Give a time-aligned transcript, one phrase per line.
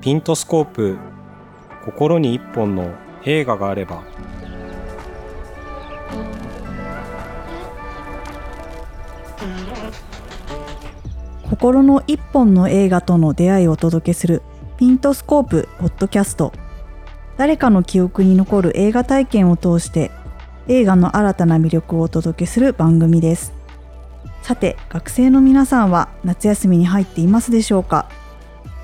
[0.00, 0.96] ピントスコープ
[1.84, 2.94] 心に一本の
[3.24, 4.02] 映画があれば。
[11.50, 14.40] 心の一本の映画との出会いをお届けする
[14.78, 16.54] ピントスコープポッドキャスト。
[17.36, 20.10] 誰かの記憶に残る映画体験を通して
[20.68, 23.52] 映画の新たな魅力をお届けする番組です。
[24.40, 28.08] さて学生の皆さんは夏休みに入っていますでしょうか？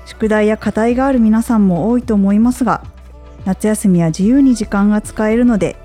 [0.07, 2.81] 宿題や課題がある皆さんも多いと思いますが
[3.43, 5.75] 夏休みは自由に時間が使えるので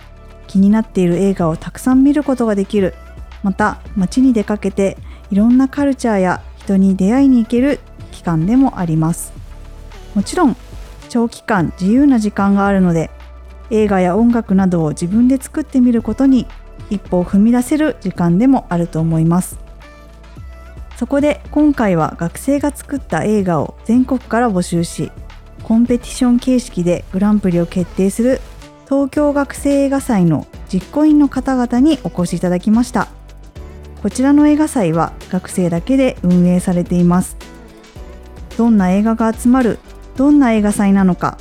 [0.46, 2.94] 気になっている映画をたくさん見ることができる。
[3.42, 4.96] また街に出かけて
[5.30, 7.80] いろんなカルチャーや人に出会いに行ける
[8.12, 9.32] 期間でもあります。
[10.14, 10.56] もちろん
[11.08, 13.10] 長期間自由な時間があるので
[13.70, 16.46] 映画や音楽などを自分で作ってみることに
[16.91, 19.61] 一歩を踏み出せる時間でもあると思います。
[21.02, 25.11] そこで今回は学生が作った映画を全国から募集し
[25.64, 28.41] コンペティション形式でグランプリを決定する
[28.84, 33.09] 東京学生映画祭の実行委員の方々にお越しいただきました。
[34.00, 37.37] こちらの映画祭は学生だけで運営されています。
[38.56, 39.81] どんな映画が集まる
[40.16, 41.37] どんな映画祭なのか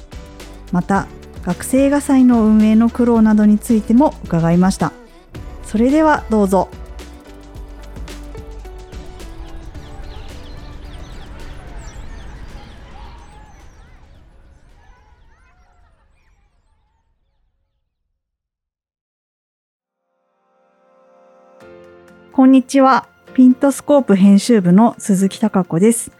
[0.72, 1.06] また
[1.44, 4.92] 学生映画祭の運営の苦労などについても伺いました。
[5.64, 6.68] それではどうぞ。
[22.34, 23.10] こんにちは。
[23.34, 26.14] ピントスコープ編集部の鈴木貴子です。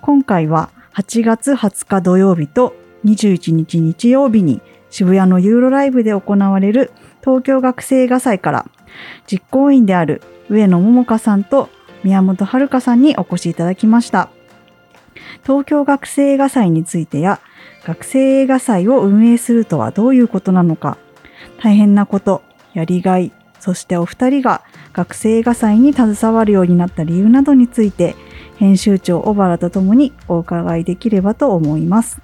[0.00, 2.74] 今回は8月20日土曜日と
[3.04, 8.66] 21日日曜日に渋谷のユーロライブで行われる東京学生映画祭から
[9.30, 11.68] 実行委員である上野桃香さんと
[12.02, 14.30] 宮本遥さんにお越しいただきました。
[15.42, 17.40] 東京学生映画祭についてや
[17.84, 20.96] 学生映画祭を運営するとはどういうことなのか、
[21.62, 22.42] 大変なこと、
[22.72, 28.16] やりがい、そしてお二人が学生映画祭に携わるようになった理由などについて
[28.56, 32.20] 編集長小原とともにお伺いできればと思います。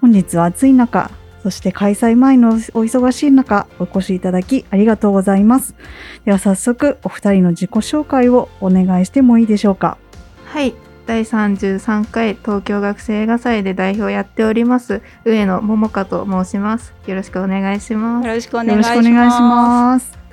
[0.00, 1.10] 本日は暑い中、
[1.42, 5.74] そして開催前のお忙しい中お越しいただきありがとうございます。
[6.24, 9.98] では早速お二人の自己紹介をお願いしてもいいでしょうか。
[10.46, 10.74] はい。
[11.06, 16.94] 第33回東京学生映画祭で代表をやっております上野桃香と申します。
[17.06, 18.26] よろしくお願いします。
[18.26, 20.23] よろしくおよ願いします。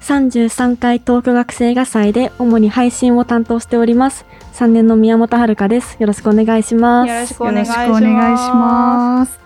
[0.00, 4.24] 33回東京学生映画祭で主に配信を担当しております。
[4.54, 5.96] 3年の宮本遥です。
[6.00, 7.08] よろしくお願いします。
[7.08, 8.00] よろしくお願いします。
[8.00, 9.38] 願いします。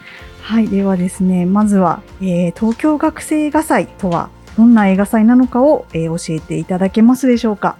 [0.42, 7.76] はい、ではですね、まずは、えー東京学生映画祭とはどんな映画祭なのかを、えー教えていただけますでしょうか？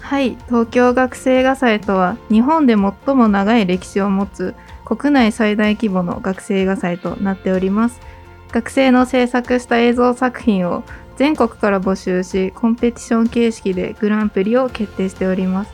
[0.00, 0.36] はい。
[0.46, 8.00] 東京学生映画祭とは日本で最も長い歴史を持つ国内最大規模の学生映画祭となっております。
[8.52, 10.84] 学生の制作した映像作品を
[11.16, 15.72] 全国から募集し、コンペティション形式でグランプリを決定しております。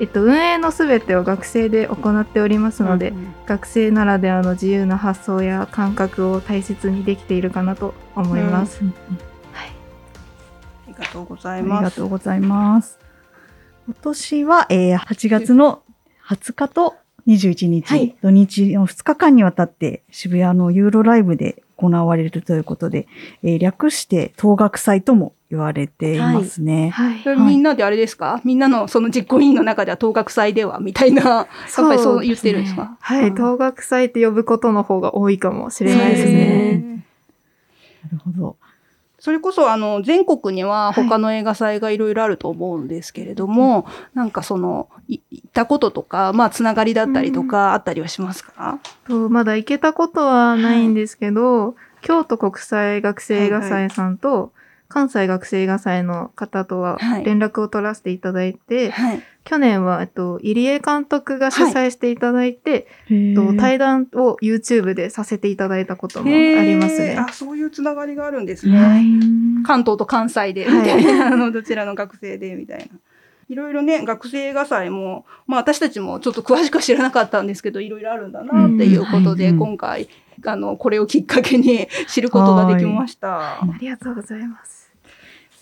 [0.00, 8.80] えっと、運営のすべてを学生で行っておりますので、うんうん学生ならではの自由な発想や感覚を大切にできているかなと思います。
[8.80, 8.94] うんうん
[9.54, 11.82] ありがとうござありいます。
[11.84, 12.98] がとうございます。
[13.86, 15.82] 今年は、えー8月の
[16.28, 16.94] 20日と
[17.26, 23.08] 21日、はい土日の2日間にわたって渋谷のユーロライブで行われるということで、
[23.42, 26.90] えー略して東学祭とも言われていますね。
[26.90, 27.20] はい。
[27.22, 32.96] それみんなであれですか、みんなのその実行委員の中では当学祭ではみたいな、やっぱりそう言ってるんですか？
[33.00, 33.34] はい、うん。
[33.34, 36.24] 東学祭って呼ぶことの方が多いかもしれないです。
[36.24, 37.04] ね。
[38.04, 38.56] なるほど。
[39.22, 54.50] それこそあの全国には他の映画祭がいろいろあると思うんですけれども、なんかそのい行ったこととか、まあつながりだったりとかあったりはしますか、とまだ行けたことはないんですけど、京都国際学生映画祭さんと、
[54.92, 59.22] 関西学生映画祭の方とははい連絡を取らせていただいて、はい。
[59.44, 67.16] 去年は、えっと、入江監督が主催していただいて、えっと対談を YouTube でさせていただいたこともありますね。
[67.18, 69.02] あ、そういうつながりがあるんですはね。
[69.02, 72.84] い関東と関西で、みたいな、あの、どちらの学生で、みたいな。
[73.48, 80.08] いろいろね、学生映画祭も、まあ私たちもちょっと詳しくは知らなかったんですけど、いろいろあるんだなっていうことで、うん今回、
[80.46, 83.60] あの、これをきっかけに知ることができました。
[83.60, 84.81] ありがとうございます。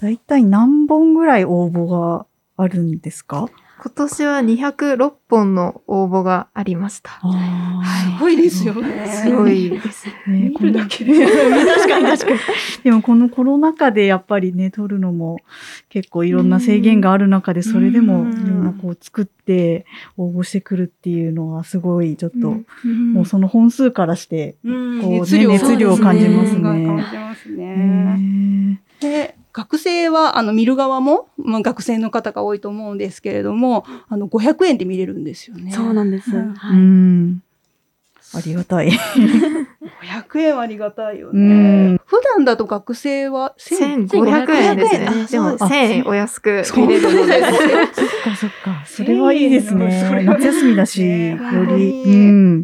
[0.01, 2.27] 大体何本ぐらい応募が
[2.57, 3.49] あるんですか？
[3.83, 7.19] 今年は206本の応募がありました。
[7.23, 7.83] あ
[8.19, 9.07] すごいですよね。
[9.07, 10.07] すごいです。
[10.27, 11.13] ーね見るだけで。
[11.27, 12.39] 確かに確かに。
[12.85, 15.39] でもこのコロナ禍でやっぱりね、撮るのも
[15.89, 19.87] 結構いろんな制限がある中で、それでもうんみんなこう作って
[20.19, 28.83] 応募してくるっていうのはすごいちょっと、もうその本数からして、うんこうね熱量熱量を感じますね感じますねね。
[29.01, 35.73] で学生はあの見る側も、まあ、学生の方が多いと思うんですけれどもあの500円で見れるんですよね。
[35.73, 36.35] そうなんです。
[36.37, 37.43] うんはいうん。
[38.33, 38.91] ありがたい。
[38.91, 42.01] 500円はありがたいようんね。
[42.07, 45.09] 普段だと学生は1000 1500円ですね。
[45.09, 47.41] あでもそう1000円お安くそう見れるので。
[47.93, 48.83] そっかそっか。
[48.87, 50.05] それはいいですそれね。
[50.05, 51.93] は夏休みだし、ねより。
[51.93, 52.63] にうん。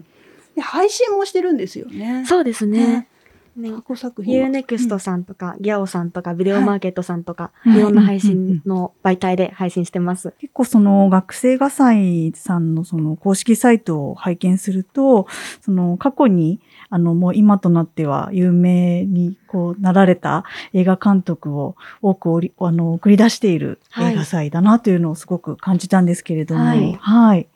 [0.54, 2.24] で配信もしてるんですよね。
[2.26, 3.08] そうですね。
[3.56, 4.48] ね過去作品は。
[4.48, 10.34] UNEXT さんとか、ギャオさんとか、ビデオマーケットさんとか、はいいろんな配信の媒体で配信してます。
[10.38, 15.26] 結構その学生画祭さんのその公式サイトを拝見すると、
[15.60, 16.60] その過去に
[16.90, 27.48] あのもう今となっては有名にこうなられた映画監督を多くおりあの送り出している映画祭だなというのをすごく感じたんですけれども、はいはい。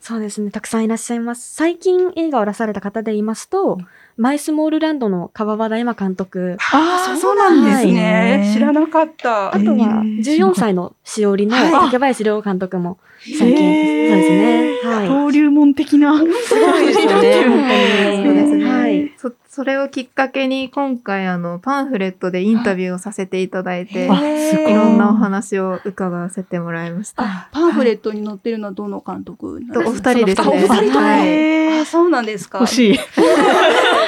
[0.00, 0.52] そうですね。
[0.52, 1.54] たくさんいらっしゃいます。
[1.54, 3.78] 最近映画を出された方で言いますと、
[4.16, 6.56] マイスモールランドの川端山監督。
[6.72, 8.50] ああ、そうなんですね。
[8.54, 9.54] 知らなかった。
[9.54, 14.90] あとは、へー14歳のしおりのはい竹林涼監督も最近、へーそうですね。
[14.94, 15.08] はい。
[15.08, 16.16] 登竜門的な。
[16.16, 18.22] すごい ですよね。
[18.24, 18.64] そうですね。
[18.64, 19.12] はい。
[19.18, 27.22] そそれをきっかけに今回あのパンフレットでインタビューをさせていただいて、いいろんなお話を伺わせてもらいました。
[27.22, 32.58] あパンフレットに載ってるのはどの監督お二人ですねあお二人とも、はいあそうなんですか。
[32.60, 32.98] 欲しい。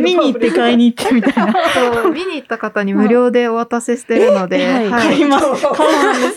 [0.00, 1.54] 見に行って買いに行ってみたいな。
[2.12, 5.44] 見に行った方に無料でお渡ししてるので、買います。
[5.46, 5.74] お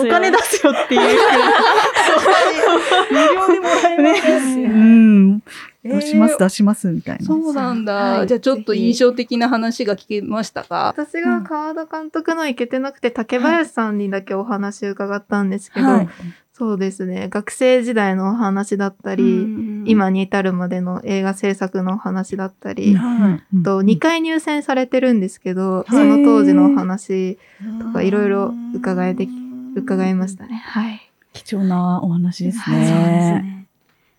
[0.06, 1.02] 金出すよっていう。
[3.12, 4.64] 無料でもらえますね。
[4.64, 5.44] ようん。
[5.84, 7.26] 出します、えー出します、みたいな。
[7.26, 10.86] そうなんだ、はいじゃあちょっと印象的な話が聞けましたか？
[10.88, 16.10] 私が川田監督の行けてなくて、竹林さんにだけお話を伺ったんですけど、はい
[16.56, 19.24] そうですね、学生時代のお話だったり、
[19.86, 27.40] 今に至るまでの映画制作のお話だったり、うんと2回入選されてるんですけど、いその当時のお話
[27.82, 29.28] とかいろいろ伺えて
[29.76, 30.62] 伺いましたね。
[30.64, 31.10] はい。
[31.34, 32.98] 貴重なお話ですそうですね。
[33.42, 33.68] ね。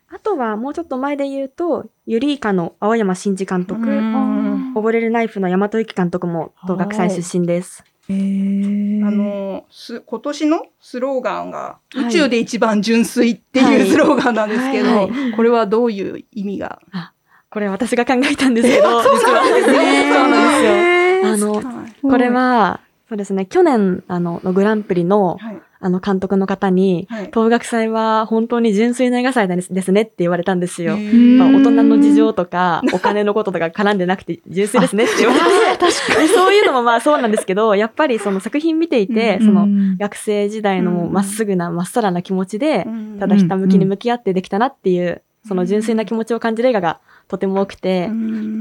[0.09, 7.85] あとは、もうちょっと前で言うと、ユリイカの青山真司監督、うん溺れるナイフの大和由紀監督も東学祭出身です。
[8.07, 8.11] あ
[9.11, 12.05] のす今年のスローガンが「はい。
[12.07, 13.79] 宇宙で一番純粋」ってはい。
[13.79, 16.79] いうスローガンなんですけど、これはどういう意味が？
[17.49, 19.01] これ私が考えたんですけど。
[19.01, 21.31] そうなんですよ。
[21.33, 22.01] あの、はい。
[22.01, 30.95] これは、そうですね、去年、あの、のグランプリの、はいあの、監督の方に、はい東学祭は本当に純粋な映画祭ですですねって言われたんですよ。
[30.95, 35.39] 大人の事情とか、お金のこととか絡んでなくて純粋ですねって言われ
[35.77, 39.45] て、でそういうのもまあそうなんですけど、やっぱりその作品見ていて、うん。
[39.45, 43.19] そのうん学生時代のまっすぐな、まっさらな気持ちでう、ん。
[43.19, 48.09] ただひたむきに向き合ってできたなっていう、その純粋な気持ちを感じる映画がとても多くて、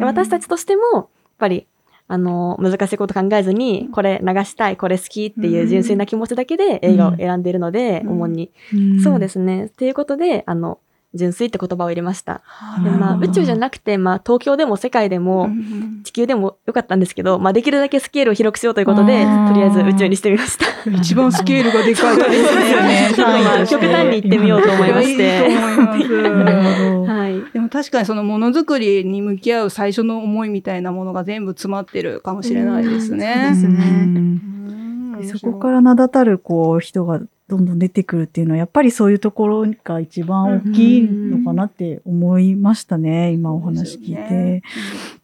[0.00, 1.06] 私たちとしても、やっ
[1.38, 1.67] ぱり、
[2.15, 8.51] あの、難しいこと考えずに、これ流したい、これ好きっていう純粋な気持ちだけで映画を選んでいるので、うん主に。
[8.75, 9.67] んそうですね。
[9.67, 10.79] っていうことで、あの、
[11.15, 12.43] 純粋って言葉を入れました。
[12.83, 20.67] でまあ、宇宙じゃなくて、まあ、東京でも世界でも、うん地球でもよかったんですけど、まあ、できるだけスケールを広くしようということで、とりあえず宇宙にしてみました。
[20.91, 23.13] 一番スケールがでかいですね。
[23.15, 25.39] ちょっとまあ、極端に行ってみようと思いましいいて。
[25.39, 26.09] と思います。
[26.31, 27.13] なるほど。
[27.13, 27.24] はい。
[27.53, 33.48] でも確かにそのものづくりに向き合う最初の思いみたいなものが全部詰まってるかもしれないですね。
[33.48, 33.84] うんそうですね。
[33.84, 35.17] うん。
[35.19, 35.29] うん。
[35.29, 44.62] そこから名だたるこう人がどんどん出てくるっていうのはやっぱりそういうところが一番大きいのかなって思いましたね、今お話聞いて。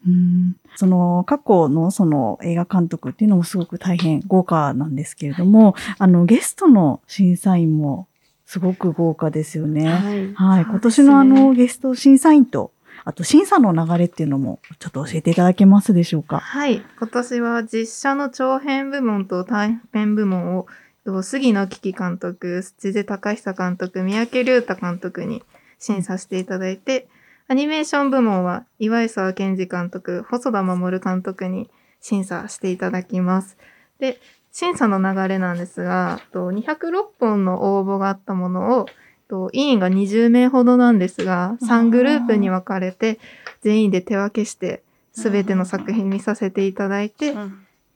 [0.06, 0.56] うん。
[0.76, 8.06] その過去のその映画監督っていうのもすごく大変豪華なんですけれども、あのゲストの審査員も
[8.50, 9.87] すごく豪華ですよね。
[9.87, 10.35] はい。
[10.35, 12.73] はい、今年のあのゲスト審査員と、
[13.04, 16.40] あと審査の流れっていうのもちょっと教えていただけますでしょうか？
[16.40, 16.83] はい。
[16.99, 20.66] 今年は実写の長編部門と短編部門を、
[21.04, 25.45] と杉野樹樹監督、土出隆久監督、三宅龍太監督に
[25.78, 27.07] 審査していただいて、
[27.47, 33.57] アニメーション部門は岩井沢健二監督、細田守監督に審査していただきます。
[34.00, 34.19] で、
[34.52, 38.87] 審査の流れなんですが、と206本の応募があったものを、
[39.28, 43.19] と委員が20名ほどなんですが、3グループに分かれて、
[43.62, 47.35] 全員で手分けして、すべての作品見させていただいて、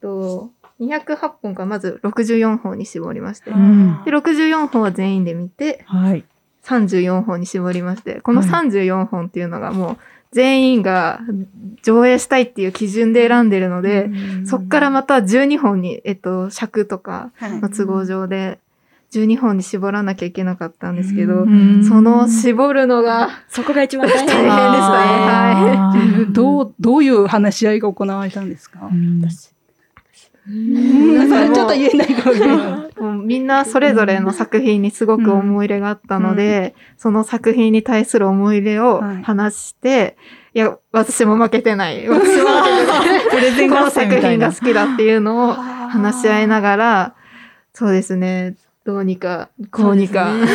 [0.00, 4.02] と208本かまず64本に絞りまして、うん。
[4.04, 6.24] で64本は全員で見てはい。
[6.64, 8.50] 34本に絞りましてこのはい。
[8.50, 9.96] 34本っていうのがもう
[10.34, 11.20] 全員が
[11.82, 14.10] 上映したいっていう基準で選んでるので、
[14.46, 17.60] そっからまた12本に、えっと、尺とかはい。
[17.60, 18.58] の都合上で
[19.12, 21.84] 12本に絞らなきゃいけなかったんですけど、うん。
[21.88, 24.48] その絞るのがそこが一番大変でしたね。
[24.50, 28.90] あーどう、どういう話し合いが行われたんですか？
[30.46, 32.94] それちょっと言えないかもしれない。
[33.24, 40.16] みんなそれぞれの作品にすごく思い入れがあったので、その作品に対する思い入れをはい話して、
[40.52, 42.06] い、や、私も負けてない。
[42.08, 43.30] 私も負けてない。
[43.30, 47.14] プレゼンこの作品が好きだっていうのを話し合いながら、
[47.72, 50.34] そうですね、どうにか、こうにか。
[50.34, 50.46] ね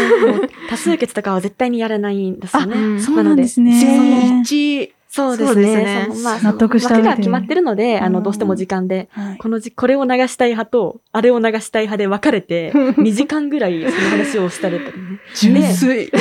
[0.69, 2.75] 多数決とかは絶対にやらないんですよね。
[2.79, 3.71] うんそうなんですね。
[3.71, 4.98] 全員一致。
[5.11, 6.07] そうですね。
[6.23, 15.19] まあ、納得した枠が決まってるので、あの、うんどうしても時間で、はいこのじ、これを流したい派と、あれを流したい派で分かれて、2時間ぐらいその話をしたりとかね。
[15.35, 16.11] 純粋。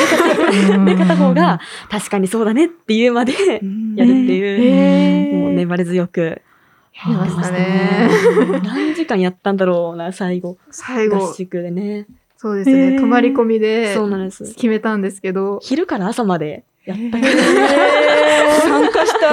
[0.71, 0.85] うん。
[0.87, 5.39] で、片方が、確かにそうだねっていうまでやるっていう、えー。
[5.39, 7.59] もう粘り強くやりましたね。
[7.59, 8.61] ね。
[8.65, 10.57] 何時間やったんだろうな、最後。
[10.71, 12.07] 最後、合宿でね。
[12.39, 14.55] そうですね、泊まり込みでそうなんです。
[14.55, 17.43] 決めたんですけど、昼から朝までやったけど、
[18.61, 19.33] 参加した。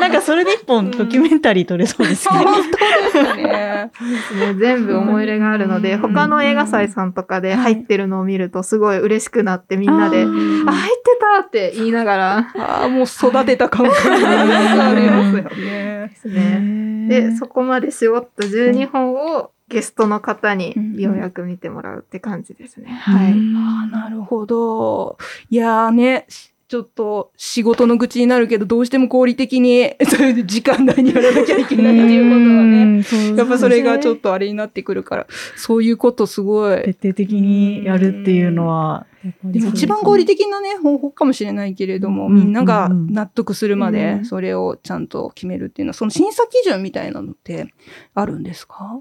[0.00, 2.38] なんかそれで一本ドキュメンタリー撮れそうですね。
[2.38, 2.74] 本当で
[3.10, 3.42] すね。
[3.42, 14.14] ね、全部思い入れがあるので、うん他の映画祭さんとかで入ってるのを見るとすごい嬉しくなってみんなで、あ、入ってたって言いながらああ、もう育てた感覚が
[14.90, 16.08] ありますよね。
[16.08, 17.08] ですね。
[17.08, 22.90] で、そこまで絞った12本をゲストの方にようやく見てもらうって感じですね。
[22.90, 23.32] はい。
[23.32, 25.16] ああ、なるほど。
[25.48, 32.84] いやーね、しちょっと仕事の愚痴になるけど、どうしても合理的に、 そういう時間内にやらなきゃいけないっていうことはね。
[32.86, 33.36] ね。
[33.36, 36.80] やっぱそれがちょっとあれになってくるから、そういうことすごい。
[36.80, 39.04] 徹底的にやるっていうのは、
[39.44, 44.24] でも一番合理的なね、方法かもしれないけれども、うんみんなが納得するまうでん。
[44.24, 47.66] それをちゃんと決めるっていうのは、その審査基準みたいなのって
[48.14, 48.98] あるんですか？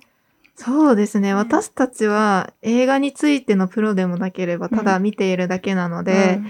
[0.57, 1.33] そうですね。
[1.33, 6.41] 私たちは映画についてのプロでもなければ、ただ見ているだけなので、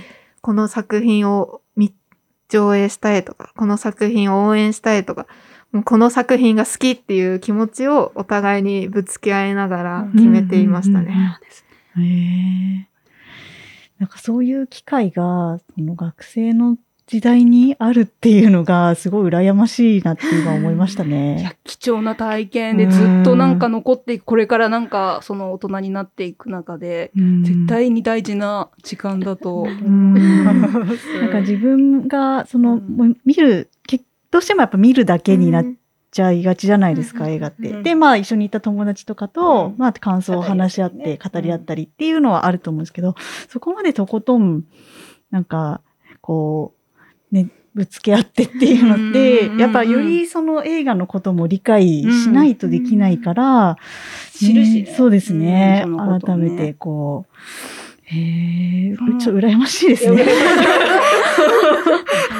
[0.41, 1.93] この作品を見
[2.49, 5.27] 上映したいとか、この作品を応援したいとか、
[5.71, 11.39] もうこの作品が好きっていう気持ちをお互いにぶつけ合いながら決めていましたうんうんうんね。
[11.97, 12.87] へえ。
[13.99, 16.77] なんかそういう機会が、その学生の
[17.11, 21.57] 時代にあるっていうのが、すごい羨ましいなって今思いましたいやね。
[21.65, 27.11] 貴重な体験でずっとなんか残っていく、これからなんかその大人になっていく中で、
[27.43, 29.63] 絶対に大事な時間だと。
[29.63, 30.13] うん。
[30.13, 32.79] なんか自分が、その、
[33.25, 33.99] 見る、け
[34.31, 35.65] どうしてもやっぱ見るだけになっ
[36.11, 37.71] ちゃいがちじゃないですか、うん映画って。
[37.71, 43.15] うんで、まあ一緒に行った友達とかと、うんまあ感想を話し合って、語語り合ったりっていうのはあると思うんですけど、
[43.49, 44.63] そこまでとことん、
[45.29, 45.81] なんか、
[46.21, 46.80] こう、
[47.31, 53.77] ね、ぶつけ合ってっていうのって、うんやっぱよりその映画のことも理解しないとできないから、
[54.33, 55.85] 知るしそうですね。
[55.85, 56.21] ね。
[56.21, 57.35] 改めてこう、
[58.03, 59.19] へえ、うん。
[59.19, 60.25] ちょっと羨ましいですね。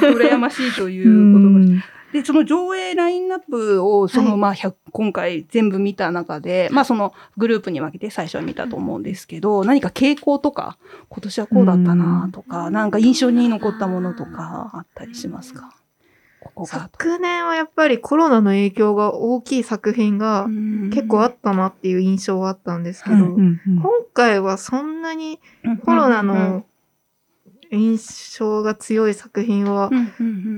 [0.00, 1.50] 羨ましいということが。
[1.50, 1.82] うん
[2.12, 4.38] で、その上映ラインナップを、その、はい。
[4.38, 10.76] まあ、100今回全部見た中で、まあ、そのグループに分けて最初は見たと思うんですけど、何か傾向とか、
[11.08, 15.74] 今年はこうだったなとか、なんか印象に残ったものとかあったりしますか？
[16.40, 16.68] ここが。
[16.68, 20.48] 昨年はやっぱりコロナの影響が大きい作品が
[20.92, 23.58] 結構あったなっていう印象はあったんですけど、今
[24.12, 25.40] 回はそんなに
[25.84, 26.66] コロナの
[27.72, 29.90] 印象が強い作品は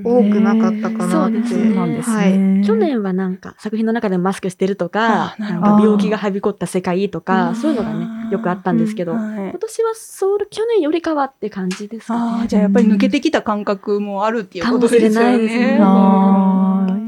[0.05, 1.37] 多くなかったかなって。
[1.39, 1.65] そうですね。
[1.67, 2.37] そうなんですはい。
[2.37, 2.65] ね。
[2.67, 9.51] 去年はなんか作品の中でマスクしてるとか、か病気がはびこった世界とか、そういうのがね、よくあったんですけど、はい。
[9.51, 12.21] 今年はそう、去年よりかはって感じですかね。
[12.21, 15.79] ああ、じゃあやっぱり抜けてきた感覚もあるっていうことですよかもしれないですね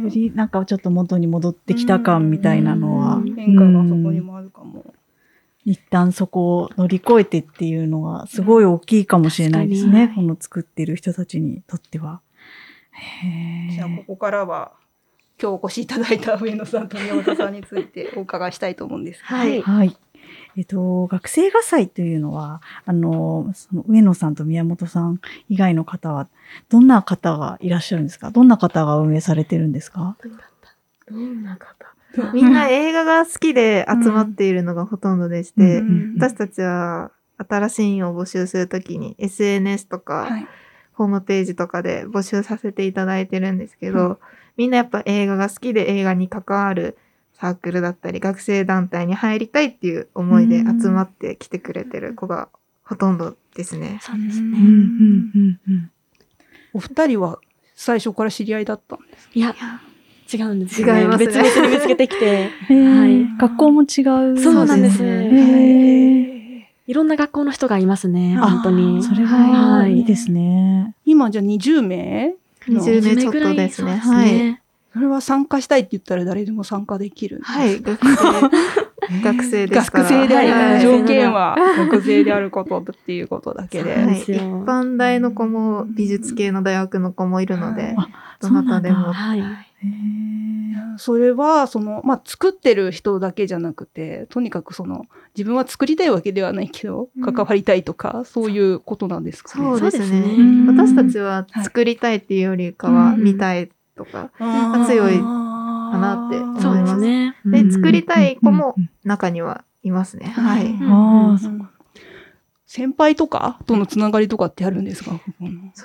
[0.07, 3.17] よりなんかちょっと元に戻ってきた感みたいなのは。
[3.17, 4.36] うん、変化がそこにもある。
[4.36, 4.36] かも。
[5.66, 10.12] 一旦そこを乗り越えてっていうのはすごい大きいかもしれないですね。
[10.14, 12.20] この作ってる人たちにとっては。
[12.92, 14.04] へじゃあ、こえ。
[14.06, 14.73] こからは、
[15.42, 19.35] 今日お越しいただいた上野さんと宮本さんについてお伺いしたいと思うんですけど。
[19.37, 19.96] はいはい。
[20.56, 26.28] えっと、学生画祭というのは、あの、その上野さんと宮本さん以外の方は、
[26.68, 28.30] どんな方がいらっしゃるんですか？
[28.30, 30.16] どんな方が運営されてるんですか？
[31.11, 31.96] どんな方？
[32.35, 40.46] みんな映画が好きで集まっているのがほとんどでして、うん私たちは新しい員を募集するときに SNS とか、はい。
[40.94, 44.16] ホームページとかで募集させていただいてるんですけど、うん
[44.56, 46.96] みんなやっぱ映画が好きで映画に関わる
[47.35, 52.49] サークルだったり学生団体に入りたいっていう思いで集まってきてくれてる子が
[52.82, 53.99] ほとんどですね。
[54.00, 54.58] そうですね。
[54.58, 55.90] うんうんうんうん
[56.73, 57.38] お二人は
[57.75, 59.54] 最初から知り合いだったんですいや、
[60.33, 61.02] 違うんですよね。
[61.02, 61.26] 違いますね。
[61.26, 63.38] 別々に見つけてきて、 はい。
[63.38, 63.87] 学校も違う。
[64.38, 65.02] そうなんです。
[65.04, 66.37] へへー。
[66.87, 69.02] いろんな学校の人がいますね、あ本当に。
[69.02, 69.99] それははい。
[69.99, 70.95] いいですね。
[71.04, 72.35] 今じゃあ20名
[72.68, 72.80] の。
[72.80, 73.97] 20名ちょっとですね。
[73.97, 74.61] はい。
[74.92, 80.04] それは参加したいって言ったら誰でも参加できるはい、学生、 学生ですから。
[80.04, 80.80] 学生である、はい。
[80.80, 81.56] 条件は。
[81.90, 83.95] 学生であることっていうことだけで。
[83.95, 88.09] はい、一般大の子も美術系の大学の子もいるので、あ
[88.40, 89.12] どなたでも。
[89.12, 89.42] はい。
[90.99, 95.05] それは、その、まあ、作ってる人だけじゃなくて、とにかくその、
[95.37, 97.35] 自分は作りたいわけではないけど、うん。
[97.35, 99.64] 関わりたいとか、そういうことなんですかね？
[99.64, 100.07] そうですね。
[100.07, 100.66] そうですね。
[100.66, 104.31] 私たちは作りたいっていうよりかはうん見たいとか、
[104.87, 106.62] 強いかなって思います。
[106.62, 107.35] そうですね。
[107.45, 108.75] で作りたい子も
[109.05, 110.26] 中にはいますね。
[110.26, 110.66] はい。
[110.66, 111.69] うんああ、そうん
[112.76, 115.18] 先輩とかとのつながりとかってあるんですか？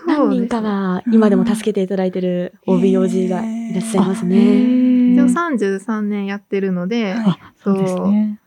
[0.05, 0.47] 何人。
[0.49, 5.13] かは今でも助けていただいてる OBOG がいらっしゃいますね。
[5.13, 8.39] 一応33年やってるので、はいそうですね。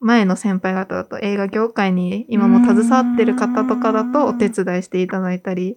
[0.00, 5.76] 前の先輩方だと映画業界に今も携わってる方とかだとお手伝いしていただいたり、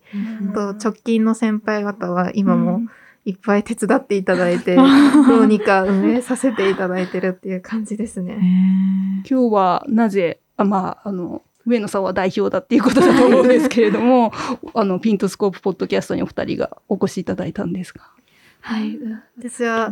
[0.50, 2.84] あと直近の先輩方は今も
[3.26, 4.78] いっぱい手伝っていただいて、
[5.28, 8.40] どうにか運営させていただいてるっていう感じですへね。
[9.26, 14.32] ー今日はなぜ、あまあ、あの、上野さんは代表だっていうことだと思うんですけれども、
[14.74, 18.12] あの、ピントスコープポッドキャストにお二人がお越しいただいたんですか？
[18.62, 18.98] はい。
[19.38, 19.92] 私は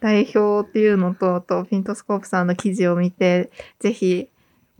[0.00, 4.28] 代表っていうのと、あとピントスコープさんの記事を見て、ぜひ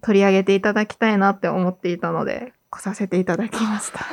[0.02, 4.00] 取り上げていただきたいなって思っていたので、来させていただきました。
[4.00, 4.04] あ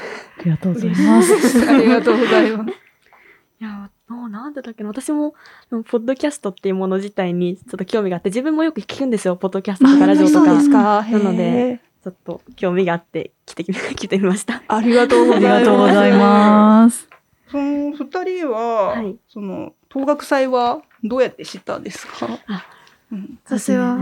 [0.44, 1.70] りがとうございます。
[1.70, 2.70] ありがとうございます。
[2.72, 4.90] いや、もうなんでだっけな。
[4.90, 5.34] 私も、
[5.70, 9.36] ポッドキャストっていうもの自体にちょっと興味があって、自分もよく聞くんですよ。
[9.36, 10.46] ポッドキャストとかラジオとか。
[10.46, 11.04] そうですか。
[11.04, 14.64] なのでちょっと興味があって来てき、来てみました。
[14.70, 15.60] ありがとうごあざいます。
[15.60, 17.10] りがとうございます。
[17.52, 19.18] その二人は、はい。
[19.28, 22.28] その、東学祭はどうやって知ったんですか？
[22.48, 22.66] あ
[23.12, 23.38] うん。
[23.44, 23.98] 私は、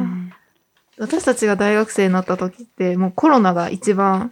[1.00, 4.32] 私たちが大学生になった時って、もうコロナが一番、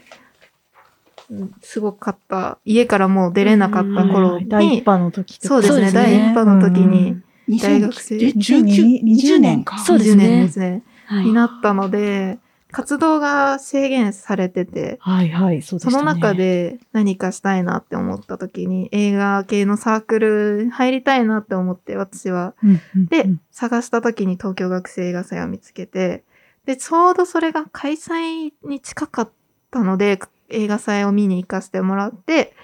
[1.32, 5.92] うんすごかった、家からもう出れなかった頃に、第一波の時そうですね、ね。
[5.92, 7.24] 第一波の時に、
[7.60, 9.78] 大学生2019 20年か。
[9.78, 10.28] 20そうですね。
[10.28, 11.26] 年ですね、はい。
[11.26, 12.38] になったので、
[12.74, 16.00] 活動が制限されてて、はいはい、そうでしたね。
[16.00, 22.56] その中で何かしたいなって思った時に、映画系のサークル入りたいなって思って、私は。
[22.62, 26.24] うん、うんで、うん探した時に東京学生映画祭を見つけて、
[26.66, 29.30] で、ちょうどそれが開催に近かっ
[29.72, 32.56] たので、映画祭を見に行かせてもらって、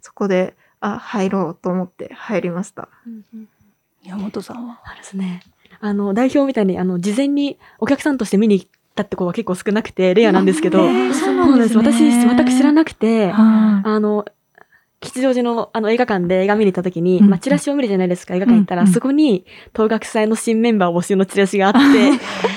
[0.00, 2.88] そこで、あ、入ろうと思って入りました。
[3.06, 3.48] うんうん
[4.04, 4.80] 山本さんは？
[4.86, 5.42] そうですね。
[5.80, 8.68] あの、代表みたいに、あの、事前にお客さんとして見に
[8.98, 10.78] たって子は結構少なくて、レアなんですけど、
[11.12, 11.76] そうなんです。
[11.76, 14.26] 私、全く知らなくて、はあの、
[15.00, 17.30] 吉祥寺のあの映画館で映画見に行った時に、うん。
[17.30, 18.88] まあ、チラシを見るじゃないですか、映画館行ったら、うん。
[18.88, 18.94] うん。
[18.94, 21.78] そこに、東学祭の新メンバー募集のチラシがあって、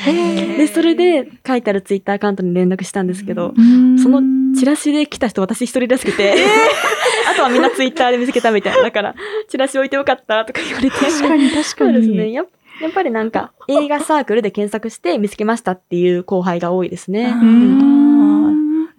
[0.58, 4.24] で、それで書いてあるツイッターアカウントに連絡したんですけど、いその
[4.58, 6.34] チラシで来た人私一人らしくて、
[7.32, 8.82] あとはみんなツイッターで見つけたみたいな。
[8.82, 9.16] だから、
[9.48, 10.98] チラシ置いてよかったとか言われて。
[10.98, 11.64] 確かに確かに。
[11.64, 12.32] そうですね。
[12.32, 12.48] やっ
[12.82, 17.26] やっぱりなんか、映画サークルで検索して見つけましたっていう後輩が多いですね。
[17.26, 18.11] うん。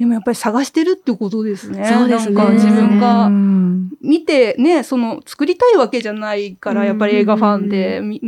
[0.02, 1.84] でもやっぱり探してるってことですね。
[1.84, 2.34] そうですね。
[2.34, 3.90] なんか自分うがん。
[4.00, 8.20] 見てね、その作りたいわけじゃないから、やっぱり映画ファンで、み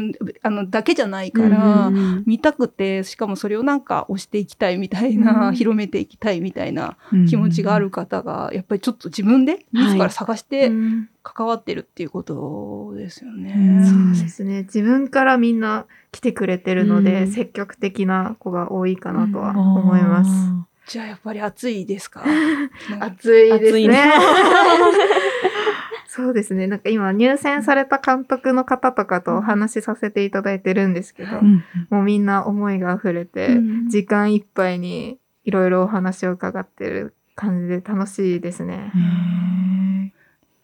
[0.42, 1.90] あの、だけじゃないから、
[2.26, 5.54] 見たくて、しかもそれをなんか押していきたいみたいな、うん。
[5.56, 6.96] 広めていきたいみたいな
[7.28, 11.08] 気持ちがある方が、やっぱりちょっと自分で自ら探してうん。
[11.24, 13.54] 関わってるっていうことですよね。
[13.56, 14.62] うんそうですね。
[14.62, 17.26] 自分からみんな来てくれてるので、うん。
[17.32, 20.30] 積極的な子が多いかなとは思います。
[20.86, 22.22] じゃあやっぱり暑いですか？
[23.00, 24.12] 暑いですね暑いね。
[26.06, 26.66] そうですね。
[26.68, 38.92] なんか今入選された監督の方とかとお話しさせていただいてるんですけど、うんもうみんな思いが溢れて、うん時間いっぱいにいろいろお話を伺ってる感じで楽しいですね。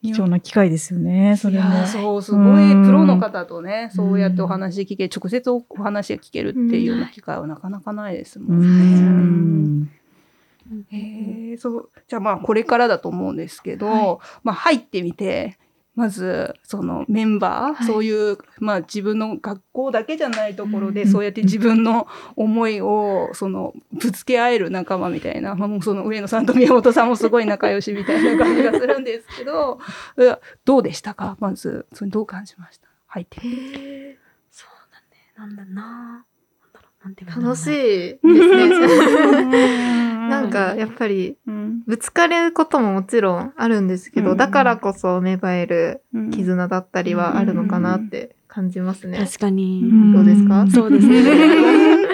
[0.03, 1.69] 貴重な機会ですよね、そいれも。
[1.75, 9.87] やそう、すごいプロの方とね、そうやってお話聞け、直接お話が聞けるっていうような機会はなかなかないですもうんね。
[10.91, 11.89] え、そう。
[12.07, 15.57] じゃあまあこれからだと思うんですけど、まあ入ってみて、
[15.93, 22.07] まずそのメンバー、はいそういう、まあ自分の学校だけじゃないところで、うんそうやって自分の
[22.37, 29.79] 思いを、その、ぶつけ合える仲間みたいな、まあもうその上野さんと宮本さんもすごい仲良しみたいな感じがするんですけど、
[30.63, 31.35] どうでしたか？
[31.41, 32.87] まず、それどう感じました？
[33.07, 34.17] 入ってみて。
[34.49, 35.33] そうだね。
[35.37, 36.25] なんだな。
[37.03, 38.69] 楽しいですね。
[40.29, 49.17] ななんか、やっぱり、うんぶつかることももちろんあるんですけど、うんだからこそ芽生えるうん絆だったりはあるのかなって感じますね。
[49.17, 49.81] 確かに。
[49.83, 50.67] うんどうですか？
[50.69, 51.23] そうですね。
[51.23, 52.07] やっ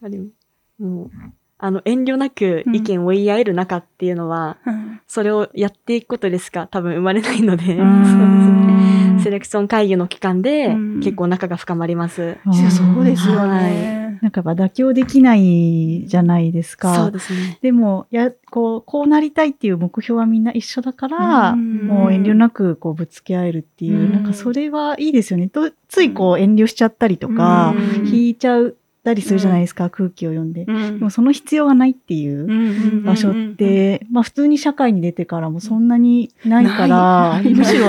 [0.00, 0.32] ぱり
[0.78, 1.10] もう、
[1.60, 5.00] あの、遠慮なく意見を言い合える中っていうのは、うん。
[5.06, 6.66] それをやっていくことでしか？
[6.68, 9.18] 多分生まれないので、うん。
[9.22, 11.00] セレクション会議の期間でうん。
[11.00, 12.38] 結構仲が深まります。
[12.52, 14.18] いやそうですよね。
[14.22, 16.94] なんか妥協できないじゃないですか。
[16.94, 17.58] そうですね。
[17.62, 21.86] でも、や、こう、こうなりたいっていう目標はみんな一緒だから、うん。
[21.86, 24.12] もう遠慮なくこうぶつけ合えるっていう、うん。
[24.12, 25.48] なんかそれはいいですよね。
[25.48, 28.06] とついこう遠慮しちゃったりとか、うん。
[28.06, 30.64] 引いちゃったりするじゃないですか、空気を読んで。
[30.66, 37.86] うんでもその必要がないっていう場所って、まあ普通に社会に出てからもそんなにないから、むしろ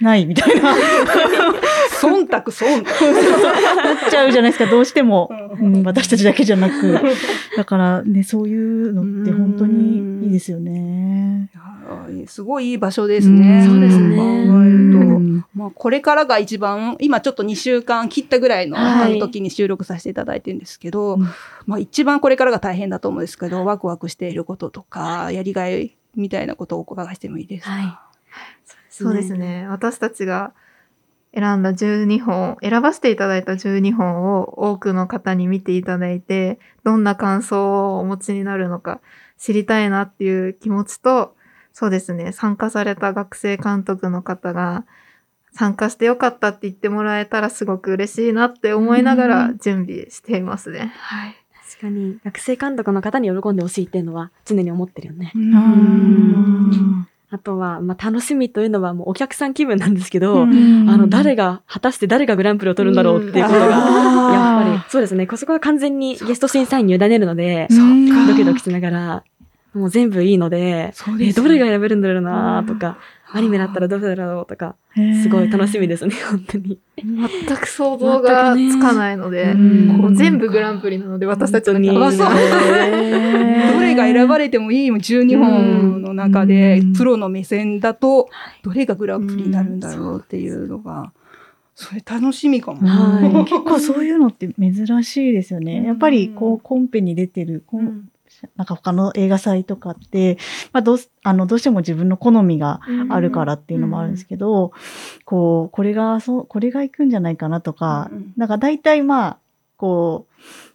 [0.00, 0.76] ないみたいな、な っ
[2.00, 4.10] 忖度忖度。
[4.10, 5.30] ちゃうじゃないですか、どうしても。
[5.60, 6.98] ううん、私たちだけじゃなく。
[7.56, 11.50] だからね、そういうのって本当にいいですよね。
[12.26, 13.66] すごいいい場所ですね。
[13.66, 14.22] うんそうですね考
[14.62, 14.98] えると。
[14.98, 21.26] うんまあ、これからが一番、今ちょっと2週間切ったぐらいのはい時に収録させていただいてるんですけど、うん
[21.66, 27.98] まあ一番これからが大変だと思うんですけど、ワクワクしていることとか、やりがいみたいなことをお伺いしてもいいですか、はい。
[28.90, 29.66] そうですね。
[29.68, 30.52] 私たちが
[31.34, 39.00] 選んだ12本、選ばせていただいた12本を多くの方に見ていただいて、どんな感想をお持ちになるのか
[39.36, 41.33] 知りたいなっていう気持ちと、
[41.74, 44.84] そうですね、参加された学生監督の方が、
[45.52, 50.92] 参加してよかったって言ってもらえたらすごく嬉しいなって思いながら準備していますね。
[50.96, 51.36] はい。
[51.70, 55.32] 確かに、学生監督の方に喜んでほしいっていうのは常に思ってるよね。
[55.34, 57.08] うん。
[57.30, 60.88] あとは、まあ、楽しみというのはもうお客さん気分なんですけど、うん。
[60.88, 64.32] あの、誰が、果たして誰がグランプリを取るんだろうっていうことが、うん。
[64.32, 68.26] やっぱり、そうですね、そこは完全にゲスト審査員に委ねるので、うん。
[68.28, 69.24] ドキドキしながら、
[69.74, 72.98] もう全部いいので、え、そうですどれが選べるんだろうなとか、
[73.32, 74.76] アニメだったらどうだろうとか、
[75.22, 76.78] すごい楽しみですね、 本当に。
[76.96, 79.98] 全く想像がつかないので、うん。
[80.00, 88.28] こう全部グランプリなので私たちのに どれが選ばれてもいいも12本の中でうん、プロの目線だと、
[88.62, 91.12] どれがグランプリになるんだろうっていうのが、
[91.74, 92.86] それ楽しみかも。
[92.86, 93.24] はい。
[93.24, 95.84] う ん結構そういうのって珍しいですよね。
[95.84, 98.08] やっぱりこうコンペに出てる、うん
[98.56, 100.38] なんか他の映画祭とかって、
[100.72, 104.72] まあどうすあのどうしても自分の好みがあるからっていうのもあるんですけど、
[105.24, 109.38] こう、これが、そう、これが行くんじゃないかなとか、うんなんか大体まあ、
[109.76, 110.34] こう、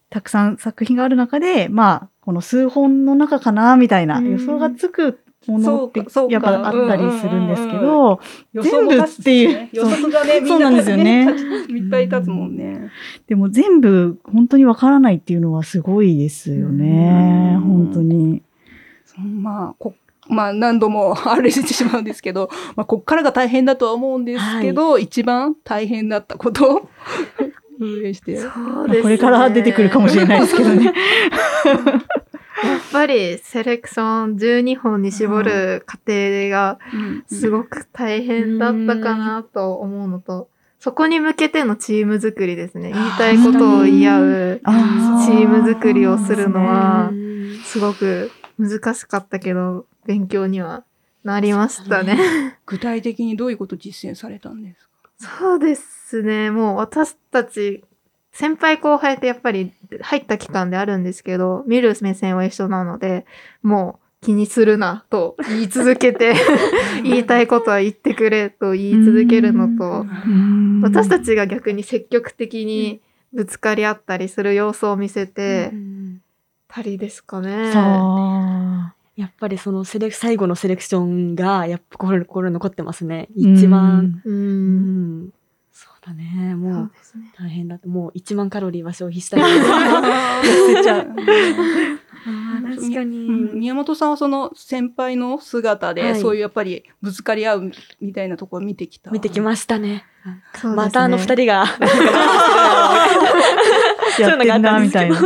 [0.10, 5.20] たくさん作品がある中で、まあ、この数本の中かな、みたいなうん予想がつく
[5.50, 8.20] ものってやっぱあったりするんですけど、
[8.54, 11.30] 全部っていう測がね、みそうなんですよね
[11.70, 12.92] いっぱい立つもんね。
[13.28, 17.58] でも全部本当にわからないっていうのはすごいですよね。
[17.58, 18.42] うん本当に。
[19.18, 19.94] まあ、こ
[20.30, 26.90] まあ何度もあれしてしまうんですけど、 まあ、こっからが大変だとは思うんですけど、一番大変だったことを
[27.80, 28.38] 運営して。
[28.38, 30.94] そうまあですねこれから出てくるかもしれないですけどね。
[32.64, 36.80] やっぱりセレクション12本に絞る過程が
[37.28, 42.92] すごく大変だったかなと思うのと、そこに向けてのチーム作りですね。
[42.94, 50.84] 言いたいことを言い合うあチーム作りをするのはう、んすごく難しかったけど、勉強には
[51.24, 52.18] なりましたね。
[52.66, 54.88] 具体的にどういうこと実践されたんです
[55.28, 55.38] か？
[55.42, 56.50] そうですね。
[56.52, 57.84] もう私たち、
[58.40, 63.26] 先輩後輩ってやっぱり入った期間であるんですけど、見る目線は一緒なので、
[63.64, 66.36] もう気にするなと言い続けて、
[67.04, 70.06] 言いたいことは言ってくれと言い続けるのと、
[70.82, 73.02] 私たちが逆に積極的に
[73.34, 76.22] ぶつかり合ったりする様子を見せてうん
[76.70, 77.74] たりですかね。
[77.74, 83.28] さやっぱりそのセレク、最後のセレクションが、やっぱ心に残ってますね。
[83.30, 84.22] あ一番。。
[84.24, 84.30] う。
[84.30, 85.34] うんう
[86.02, 86.52] だね。
[86.52, 86.92] そもう。
[87.38, 89.42] 大変だって、もう1万カロリーは消費したい。
[89.42, 91.08] 痩せちゃう。
[92.76, 93.18] 確かに。
[93.28, 99.12] うん宮本さんはその先輩の姿で、はいそういうやっぱりぶつかり合うみたいなところを見てきた。
[99.12, 100.06] 見てきましたね。
[100.76, 101.66] またあの二人が、
[104.20, 105.22] やってんな、みたいな。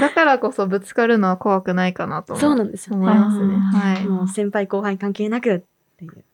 [0.00, 3.06] だからこそぶつかるのは怖くないかなとそうなんですよね。
[3.06, 3.54] 思いますね。
[3.54, 4.06] はい。
[4.06, 5.62] もう先輩後輩関係なくっ
[5.98, 6.24] ていう。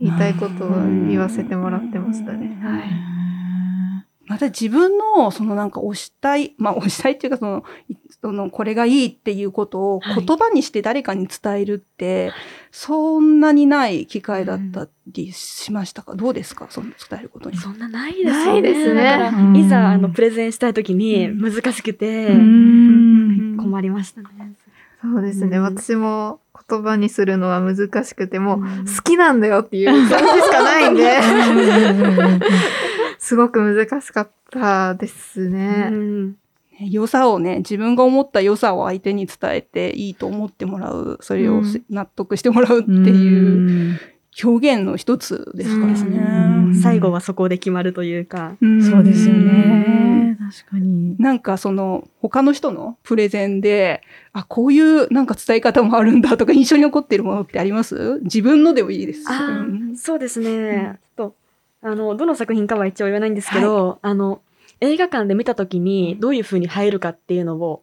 [0.00, 0.68] 言いたいことを
[1.08, 2.58] 言わせてもらってましたね。
[2.62, 2.82] はい。
[4.28, 10.24] また自分の、そのなんか推したい、まあ推したいっていうかその、いそのこれがいいっていうことをはい。
[10.24, 12.32] 言葉にして誰かに伝えるって、
[12.72, 16.66] そんなにない機会だったりしましたか、どうですか？
[16.70, 17.56] その伝えることに。
[17.56, 18.44] そんなないですよね。
[18.44, 19.04] ないですね。
[19.04, 19.56] だからうん。
[19.56, 21.52] いざ、あの、プレゼンしたいときにうん。
[21.54, 23.56] 難しくて、うん。
[23.58, 24.28] 困りましたね。
[25.02, 25.62] そうですね、うん。
[25.62, 28.84] 私も言葉にするのは難しくても、うん。
[28.86, 31.18] 好きなんだよっていう感じしかないんで、
[33.18, 35.90] すごく難しかったですうね。
[35.90, 36.36] ん。
[36.78, 43.95] 良さをね、自分が思った良さを相手に伝えていいと思ってもらう、それをし納得してもらうっていう
[44.42, 46.78] 表現の一つですからうんね。
[46.78, 48.56] 最後はそこで決まるというか。
[48.60, 50.36] うんそうですよね。
[50.38, 51.16] 確かに。
[51.18, 58.20] なんかその他の人のプレゼンで、あ、こういうなんか伝え方もあるんだとか印象に残ってるものってあります？
[58.22, 59.24] 自分のでもいいです。
[59.28, 59.64] あ
[59.96, 60.98] そうですね。
[61.16, 61.36] ちょっと、
[61.88, 64.40] あの、どの作品かは一応言わないんですけど、あの、
[64.80, 67.82] 映画館で見たときにどういう風に入るかっていうのを、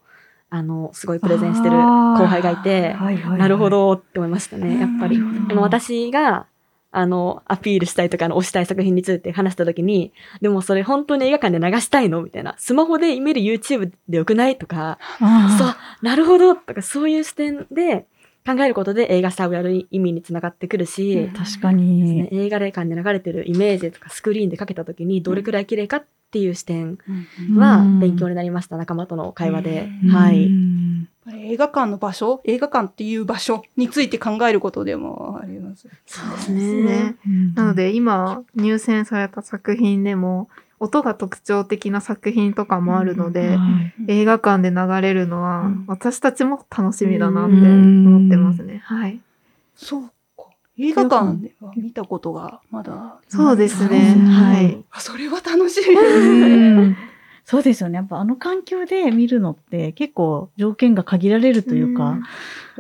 [0.56, 3.72] あの、すごいプレゼンしてる後輩がいて、はいはいはいなるほ。
[3.72, 5.18] どって思いましたね、やっぱり。
[5.18, 6.46] あの私が、
[6.92, 12.54] あの、アピールしたいとか、あの、推したい作品について話したときに、でもそれ本当に映画館で流したいのみたいな。
[12.60, 18.06] スマホで見る YouTube でよくないとか、あそう、なるほどとか、そういう視点で
[18.46, 22.30] 考えることで映画祭をやる意味につながってくるし、あ確かに。
[22.32, 26.98] 映画館で流れてるイメージとかスクリーンでかけたときにどれくらい綺麗かっていう視点
[27.52, 29.90] うんはうん勉強になりました、仲間との会話で。
[30.04, 30.52] うんはい。
[31.36, 35.88] 映画館の場所、映画館っていう場所について考えることでもあります。
[36.06, 37.16] そうですねね。
[37.56, 48.82] なの、で今入選された作品でも音が特徴的な作品とかもあるので、はい映画館で流れるのはうん私たちも楽しみだなってうん思ってますね。
[48.84, 49.20] はい。
[49.76, 50.13] そうか。
[50.78, 53.18] 映画館では見たことがまだ。
[53.30, 54.16] そうですね。
[54.18, 54.84] うんはい。
[54.92, 55.96] あそれは楽しみ。
[55.96, 56.98] うん
[57.46, 57.98] そうですよね。
[57.98, 62.20] やっぱあの環境で見るのって結構条件が限られるというか、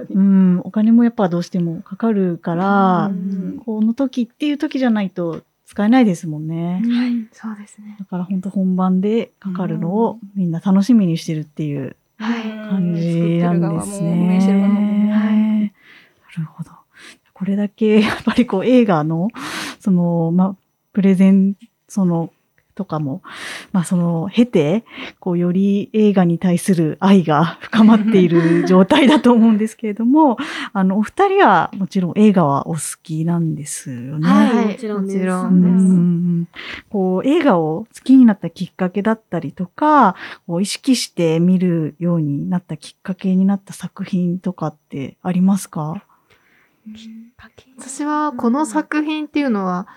[0.09, 6.81] うん、お金もやっぱどうしてもかかるから、うんこの時っていう時じゃないと使えないですもんね。
[6.85, 7.27] はい。
[7.33, 7.97] そうですね。
[7.99, 12.43] だから本当本番でかかるのをみんな楽しみにしてるっていうはい。
[12.69, 14.11] 感じなんですね。
[14.11, 16.71] 運営してる側もなるほど。
[17.43, 19.27] これだけ やっぱりこう映画の
[19.81, 20.55] そのまあ
[20.93, 21.55] プレゼン
[21.89, 22.31] その
[22.73, 23.21] とかも
[23.73, 24.85] まあその経て
[25.19, 30.37] こうより映画に対する愛が 深まっている 状態だと思うんですけれども、
[30.71, 34.27] あのお二人はもちろん映画はお好きなんですよね。
[34.27, 35.17] はいもちろんです。
[35.17, 36.47] もちろうんですん。
[36.89, 40.15] こう映画を好きになったきっかけだったりとか、
[40.47, 46.03] こう意識して見るようになったきっかけになった作品とかってありますか？
[47.77, 49.87] 私はこの作品っていうのは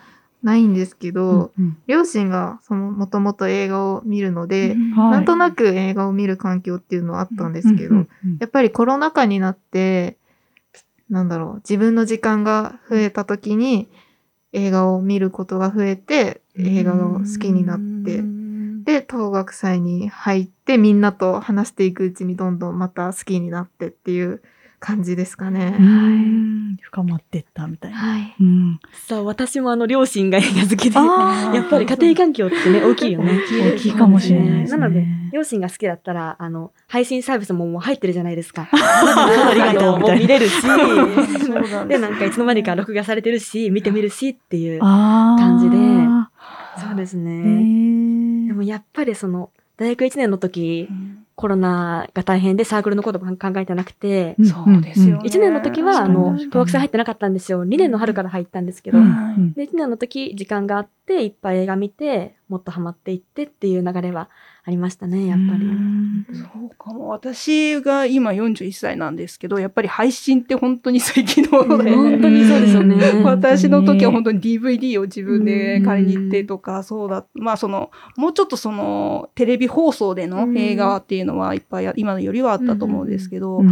[0.43, 5.11] ないんですけど、うん両親がそのもともと映画を見るので、はい。
[5.13, 10.17] なんとなく映画を見る環境っていうのはあったんですけど、うんうんやっぱりコロナ禍になって、
[11.11, 13.89] なんだろう、自分の時間が増えた時に
[14.53, 18.23] 映画を見ることが増えて、映画を好きになって、
[18.85, 24.43] で、東学祭に入ってみんなと話していくうちにどんどんまた好きになってっていう
[24.79, 25.77] 感じですかね。
[25.79, 27.97] うん深まってったみたいな。
[27.97, 28.35] はい。
[28.41, 30.97] うんさあ、私もあの、両親が映画好きで、
[31.57, 33.41] やっぱり家庭環境ってね、大きいよね。
[33.75, 34.79] 大きいかもしれないですね。
[34.81, 38.69] なので、両親が好きだったら、あの、配信サービスももう入ってるじゃないですか。
[38.73, 40.63] ありがとうみたいなもう見れるし、
[41.89, 44.81] で、なんかいつの間にか録画されてるし、見てみるしっていう。
[44.81, 45.77] 感じで
[46.79, 47.31] そうですへね。
[48.45, 50.89] ーでもやっぱりその、大学1年の時、
[51.37, 55.23] コロナが大変でサークルのことも考えてなくて、そうですよね。
[55.23, 57.65] 1年の時は、あの、東学生入ってなかったんですよ。
[57.67, 59.53] 2年の春から入ったんですけど、うんうん。
[59.53, 64.31] で、1年の時、時間があって、いっぱい映画見て、もっとハマっていってっていう流れは
[64.69, 65.65] ありましたね、やっぱり。
[65.65, 66.27] うん。
[66.33, 67.11] そうかも。
[67.11, 73.23] 私が今41歳なんですけど、やっぱり配信って本当に最近のもので、 本当にそうですよね。
[73.23, 74.41] 私の時は本当に。
[74.41, 83.63] DVD を自分で借りに行ってとか、そうだ、まあその、もうちょっとその、テレビ放送での映画っていうのはいっぱいあ、今のよりはあったと思うんですけど、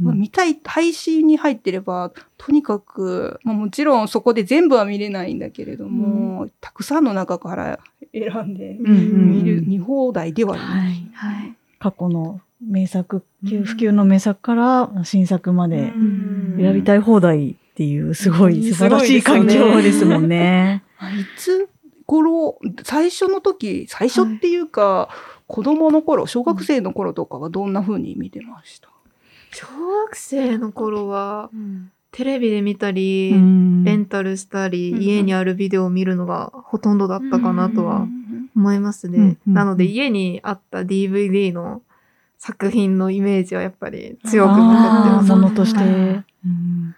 [0.00, 7.80] まあ、見たい、配信に入ってれば、とにかく、まあ、もちろんそこで全部は見れないんだけれども、たくさんの中から
[8.12, 10.76] 選んでうんうん見る、見放題ではあります。
[10.76, 11.54] はいはい。
[11.78, 16.56] 過去の名作、旧不及の名作から新作までうん。
[16.58, 18.74] 選びたい放題っていうすごいうん。
[18.74, 20.82] 素晴らしい環境ですもんね。
[20.98, 21.68] あいつ
[22.06, 25.08] 頃、最初の時、最初っていうか、
[25.46, 28.88] 子供の頃、小学生の頃とかはどんな風に見てました、
[29.52, 29.66] 小
[30.04, 38.06] 学生の頃は、うんテレビで見たり、うんレンタルしたり、うん家にあるビデオを見るのがほとんどだったかなとは
[38.56, 39.36] 思いますね。
[39.46, 41.82] なので家にあった DVD の
[42.38, 45.30] 作品のイメージはやっぱり強く残ってます。
[45.30, 45.80] ものとして。
[45.80, 46.96] はいうん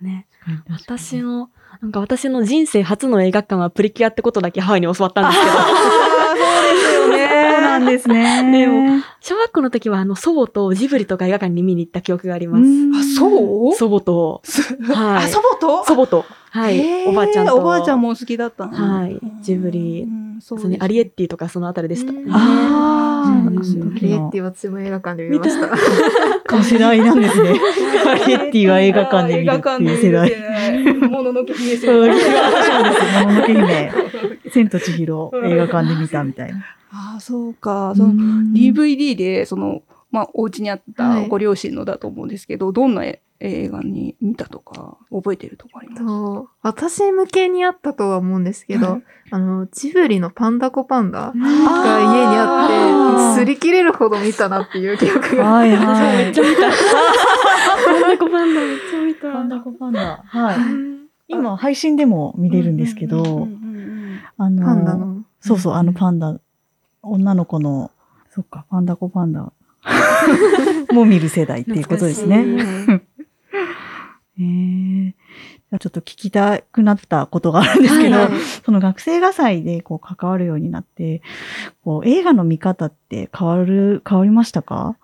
[0.00, 0.26] ね。
[0.68, 1.50] 私の、
[1.80, 5.52] なんか私の人生初の映画館はプリキュアってことだけ母に教わったんですけど、
[7.78, 8.42] なんですね。
[8.52, 12.64] でも小学校の時はあの祖母とジブリとか映画館に見に行った記憶があります。
[12.98, 14.42] あ、そう祖母と、
[14.92, 15.24] はい。
[15.24, 15.84] あ、祖母と？
[15.84, 18.72] 祖母と、はい、おばあちゃんと、おばあちゃんも好きだったの？
[18.72, 19.20] はい。
[19.42, 20.02] ジブリ。
[20.02, 22.12] うんそうそうね、アリエッティとかそのあたりでした。
[22.12, 22.30] うん。
[22.30, 23.64] ああ、うん。
[23.64, 26.56] その時のリエッティ私も映画館で見ました。
[26.56, 27.54] お世代なんですね。
[28.06, 31.08] アリエッティは映画館で見るって映画館でいう世代。
[31.08, 32.14] もののけ姫世そう代。
[32.14, 32.28] です。
[33.24, 33.92] もののけ姫、
[34.52, 36.22] 千と千尋映画館で見た。
[36.22, 36.46] みた。
[36.46, 36.64] いな。
[36.96, 37.92] ああ、そうか。
[37.96, 38.12] その
[38.54, 46.04] DVD で、その、まあ、お家にあったご両親のだと思うんですけど、どんな映画に見たとか、覚えてるとかあります？
[46.06, 52.64] と私向けにあったとは思うんですけど、あの、ジブリのパンダコパンダが家にあ
[53.34, 55.44] って、擦り切れるほど見たなっていう記憶が。
[55.44, 56.42] はいはいめっちゃ。
[56.42, 56.62] 見た。
[57.84, 59.32] パンダコパンダめっちゃ見た。
[59.32, 60.22] パンダコパンダ。
[60.24, 60.56] はい。
[61.28, 63.48] 今、配信でも見れるんですけど、
[64.38, 65.22] あパンダの、の。
[65.40, 66.38] そうそう、あのパンダ、
[67.10, 67.90] 女の子の、
[68.30, 69.52] そっか、パンダコパンダ。
[70.92, 72.44] も見る世代っていうことですね。
[74.38, 75.14] え
[75.78, 78.28] ちょっと聞きたくなったことがあるんですけど、はい
[78.64, 81.22] その学生画祭でこう関わるようになって、
[81.84, 84.96] こう映画の見方って変わる、変わりましたか？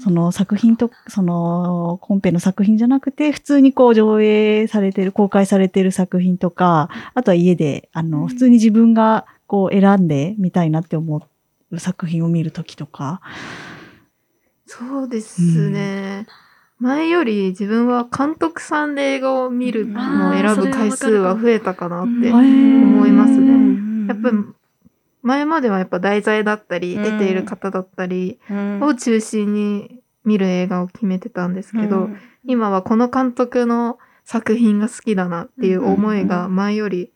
[0.00, 11.28] その作品と、そのコンペの作品じゃなくて、普通にこう上映されてる、公開されてる作品とか、あとは家で、あの、普通に自分がこう選んでみたいなって思
[11.70, 13.20] う作品を見るときとか。
[14.66, 16.26] そうですね。
[16.78, 22.98] 前より自分は監督さんで映画を見るのを選ぶ回数は増えたかなってうん。
[22.98, 23.38] 思いますね。
[23.38, 24.06] うん。
[24.08, 24.36] やっぱり
[25.22, 28.82] 前まではやっぱ題材だったり、うん出ている方だったりうん。
[28.82, 32.08] を中心に見る映画を決めてたんですけど、
[32.44, 37.12] 今はこの監督の作品が好きだなっていう思いが前より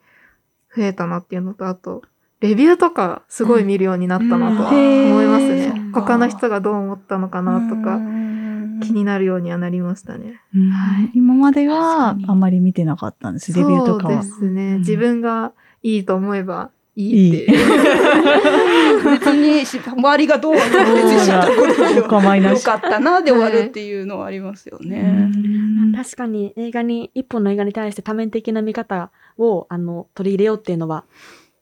[0.76, 2.02] 増えたなっていうのと、あと、
[2.40, 5.92] レビューとかすごい見るようになったなとは思いますうんねへー。
[5.92, 10.40] 他の人がどう思ったのかなとかうん気になるようにはなりましたね。
[10.52, 14.46] はい今まではあんまり見てなかったんです、レビューとかはそうで。
[14.46, 14.74] すね。
[14.74, 17.52] うん自分がいいと思えばいいって。
[17.52, 17.58] いい
[19.18, 22.64] 別にし周りがどうは別に知ったことないお構いなし。
[22.64, 25.30] よかったなで終わるっていうのはありますよね。
[25.34, 25.58] うん
[25.98, 31.04] 確かに映画に、一本の映画に対して多面的な見方を、あの、取り入れようっていうのは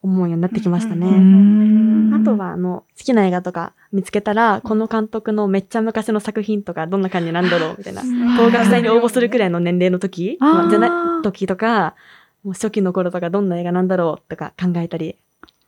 [0.01, 1.07] 思うようになってきましたうね。
[1.09, 8.01] んあとは、あの、好きな映画とか見つけたら、この監督のめっちゃ昔の作品とか、どんな感じなんだろうみたいな。
[8.03, 10.91] 東学祭に応募するくらいの年齢の時、まあじゃない
[11.23, 11.95] 時とか、
[12.43, 15.17] もう初期の頃とかどんな映画なんだろうとか考えたり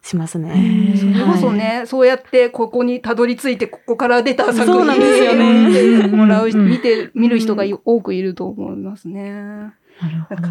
[0.02, 0.94] しますへね。
[0.96, 9.74] ーそれこそね、そうやってここにたどり着いて、ここから出た作品そうなんですよね見てもらう、うん見て、見る人が多くいると思いますね。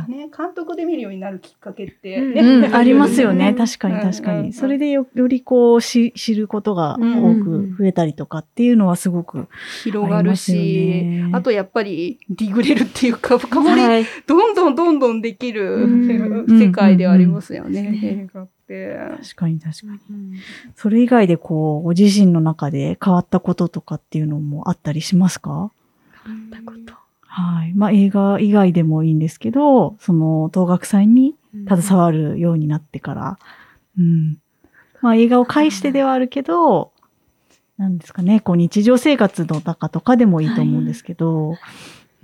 [0.09, 3.55] ね、監督で見るようになるきっかけって、うんねうん、ありますよね。
[3.55, 4.39] 確かにうん確かに。
[4.39, 9.49] うんうんそれでよよりこうし知ることが多く増えたりとかっていうのはすごく
[9.85, 14.05] 広がるし、あとやっぱりディグレるっていうか、深掘り、はい。
[14.27, 18.97] どんどんどんどんできるうん 世界ではありますよね、うん映画って。
[19.23, 20.39] 確かに確かに。
[20.77, 25.71] それ以外でこう、ご自身の中で変わったこととかっていうのもあったりしますか？
[26.25, 27.08] 変わったこと。
[27.29, 27.75] はい。
[27.75, 31.37] まあ映画以外でもいいんですけど、その、東学祭に
[31.69, 33.39] 携わるようになってから、
[33.99, 34.39] うん。
[35.01, 36.93] まあ映画を介してではあるけど、
[37.77, 41.55] なんですかね、こう日常生活の中とかでもいいと思うんですけど、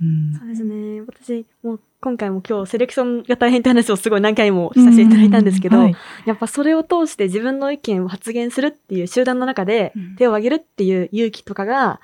[0.01, 0.33] うん。
[0.37, 1.01] そうですね。
[1.01, 5.95] 私、もう今回も今日セレクションが大変って話をすごい何回もさせていただいたんですけど、うはい。
[6.25, 10.15] やっぱそれを通して自分の意見を発言するっていう集団の中でうん。
[10.17, 12.01] 手を挙げるっていう勇気とかが、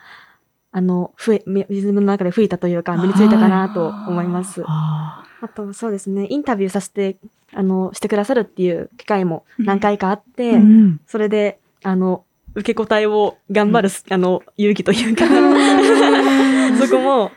[0.72, 4.64] あの、増え、み自分の中で増えたというか、身についたかなと思います。
[4.66, 7.18] ああと、そうですね、インタビューさせて、
[7.54, 11.02] あの、してくださるっていう機会も何回かあって、ーうん。
[11.08, 12.24] それで、あの、
[12.56, 15.26] 受け答えを頑張る、あの、勇気というか、
[16.86, 17.32] そこも、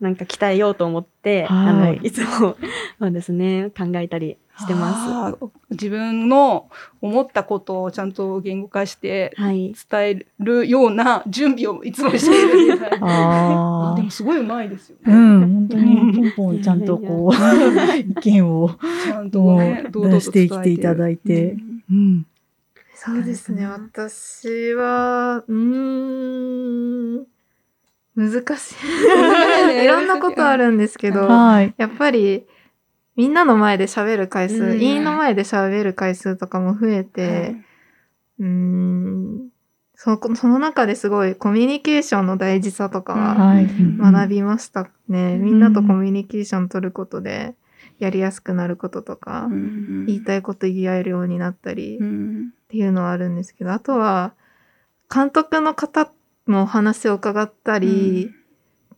[0.00, 2.56] なんか鍛えようと思って、あの、はいいつも、
[2.98, 6.68] そうですね、考えたりしてまあー自分の
[7.00, 9.42] 思ったことをちゃんと言語化してす。
[9.42, 9.74] はい。
[9.90, 12.96] 伝えるような準備をいつもしているみたいな。
[13.00, 15.12] あーあでもすごいうまいですよね。
[15.12, 18.70] うん、本当にポンポンちゃんとこう、意見を
[19.04, 21.56] ちゃんともね、う堂々と出してきていただいて。
[21.90, 22.26] うん。
[22.94, 23.66] そうですね。
[23.66, 27.26] 私は、うーん、
[28.14, 28.74] 難しい。
[29.82, 31.74] いろんなことあるんですけど、はい。
[31.78, 32.44] やっぱり、
[33.20, 34.80] みんなの前で喋る回数、うん。
[34.80, 37.54] 委員の前で喋る回数とかも増えて、
[38.38, 39.48] うーん、
[39.94, 43.66] そこその中ですごいコミュニケーションの大事さとかははい。
[43.98, 45.36] 学びましたね。
[45.36, 45.42] ん。
[45.42, 47.54] みんなとコミュニケーション取ることで、
[47.98, 50.06] やりやすくなることとか、うん。
[50.06, 52.54] 言いたいこと言い合えるようになったり、っうん。
[52.68, 54.32] ていうのはあるんですけど、あとは、
[55.14, 56.10] 監督の方
[56.48, 58.32] のお話を伺ったり、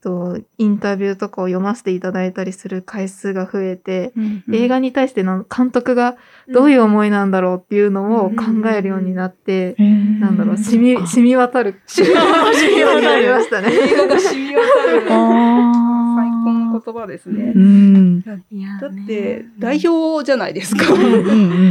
[0.03, 6.17] とインタビューとかを読ませていただいたりする回数が増えて、うん映画に対しての監督が
[6.49, 11.81] どういう思いなんだろうっていうのを考えるようになって、なんだろう、染み、染み渡る。
[11.87, 13.73] 染み渡りましたね。
[13.73, 17.55] 映画が染み渡る 最高あの言葉ですねー。
[17.55, 18.21] うん。
[18.23, 20.85] だって代表じゃないですか。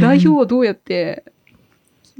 [0.00, 1.24] 代表はどうやって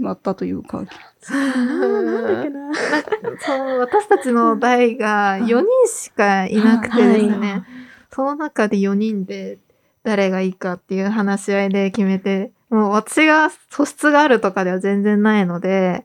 [0.02, 0.78] 決まったというか。
[0.78, 2.72] なんだっけな。
[3.38, 7.64] そう、私たちの代が4人しかいなくてですはね、
[8.10, 9.58] その中で4人で
[10.02, 16.04] 誰がいいかっていう話し合いで決めて、もう私が素質があるとかでは全然ないので、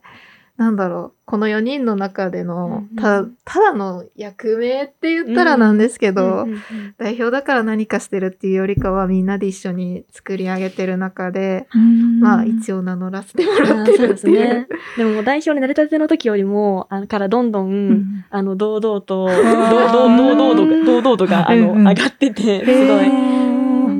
[0.58, 6.48] なんだろう、この4人の中でのうん、たただの役名って言ったらなんですけど、
[6.98, 11.68] 代表だから何かしてるっていうよりかはみんなで一緒に作り上げてる中で、
[12.20, 14.08] まあ一応名乗らせてもらってるっていう。
[14.08, 14.66] ですね。
[14.96, 23.08] でも代表になりたての時よりも、あのからどんどん、あの、堂々と、堂々、堂々度が、堂々度が、あの、上がってて、すごい。
[23.08, 23.12] う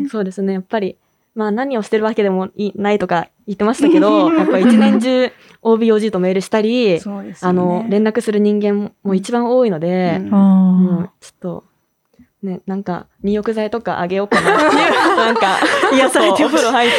[0.07, 0.97] んそうですね、やっぱり、
[1.39, 5.31] まあ何をしてるわけでもいないとか言ってましたけど、やっぱり一年中
[5.63, 10.31] OBOG とメールしたり、そうですあの、連絡する人間も一番多いので、うん。
[10.31, 11.65] もうあちょっと、
[12.43, 15.59] ね、なんか、入浴剤とかあげようかなっていう、 なんか、
[15.99, 16.97] 癒されてお風呂入って、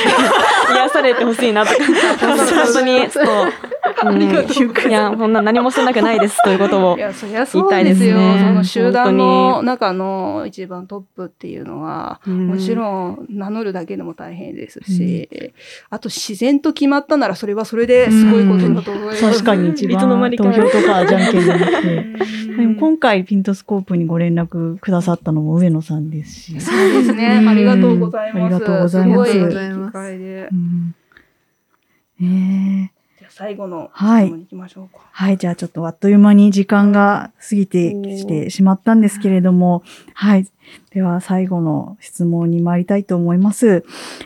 [0.74, 1.84] 癒されてほしいなとか、
[2.20, 3.32] 本当に、ちょっと、
[4.10, 4.22] うん、
[4.90, 6.96] いや、そんな何もしてなくないですということを。
[6.96, 7.14] 言い
[7.70, 8.14] たいですね。
[8.40, 12.48] その集団本の中の一番トップっていうのは、うん。
[12.48, 15.30] もちろん名乗るだけでも大変ですし、
[15.90, 19.22] あと自然と決まったならそれはそれですごいことだと思います。
[19.22, 20.00] 確かに一番
[20.38, 21.96] 投票とかじゃんけんじゃなくて。
[21.96, 22.02] う
[22.54, 22.58] ん。
[22.58, 26.62] でも今回ピントスコープにご連絡くださったのも上野さんですし。
[26.62, 27.46] そうですね。
[27.48, 28.50] ありがとうございま
[28.89, 28.89] す。
[28.90, 30.56] ざいますすごい機会でう。
[30.56, 30.96] ん
[32.20, 35.06] ねえじゃあ最後のはい質問に行きましょうか。
[35.12, 39.84] はい、じゃあちょっとあっという間に時間が過ぎてきてしまったんですけれども、
[40.14, 40.48] はい。
[40.92, 43.84] では最後の質問に参りたいと思います。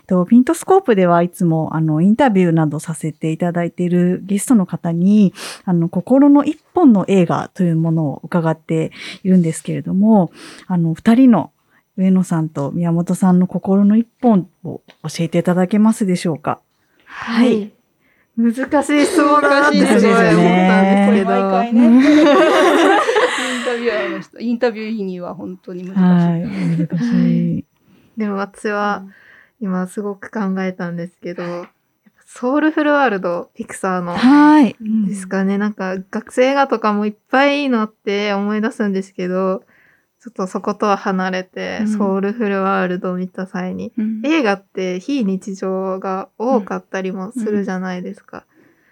[0.08, 5.34] とピントスコープではいつもあのインタビューなどさせていただいているゲストの方に、
[5.66, 8.92] あの心の一本の映画というものを伺って
[9.24, 10.32] いるんですけれども、
[10.68, 11.52] あの二人の
[11.96, 16.60] 上野さんと宮本さんの心の一本を教えていただけますでしょうか？
[17.06, 17.72] はい。
[18.36, 21.30] 難しい質問だなってすごい思ったんですこれけど。
[21.30, 21.86] 毎回ね。
[21.86, 22.02] イン
[23.64, 26.02] タビュアーの人、インタビュー員には本当に難しい。
[26.02, 26.42] はい、
[26.78, 27.66] 難しい。
[28.18, 29.06] でも私は
[29.62, 31.68] 今すごく考えたんですけど、
[32.26, 34.76] ソウルフルワールド、ピクサーのはい。
[35.08, 35.60] ですかね。
[35.60, 39.64] なんか学生映画とかもいっぱいいいのって思い出すんですけど、
[40.24, 48.46] ちょっとそことは離れて、うんソウルフルワールドを見た際に、うん映画って非日常が多かったりもするじゃないですか。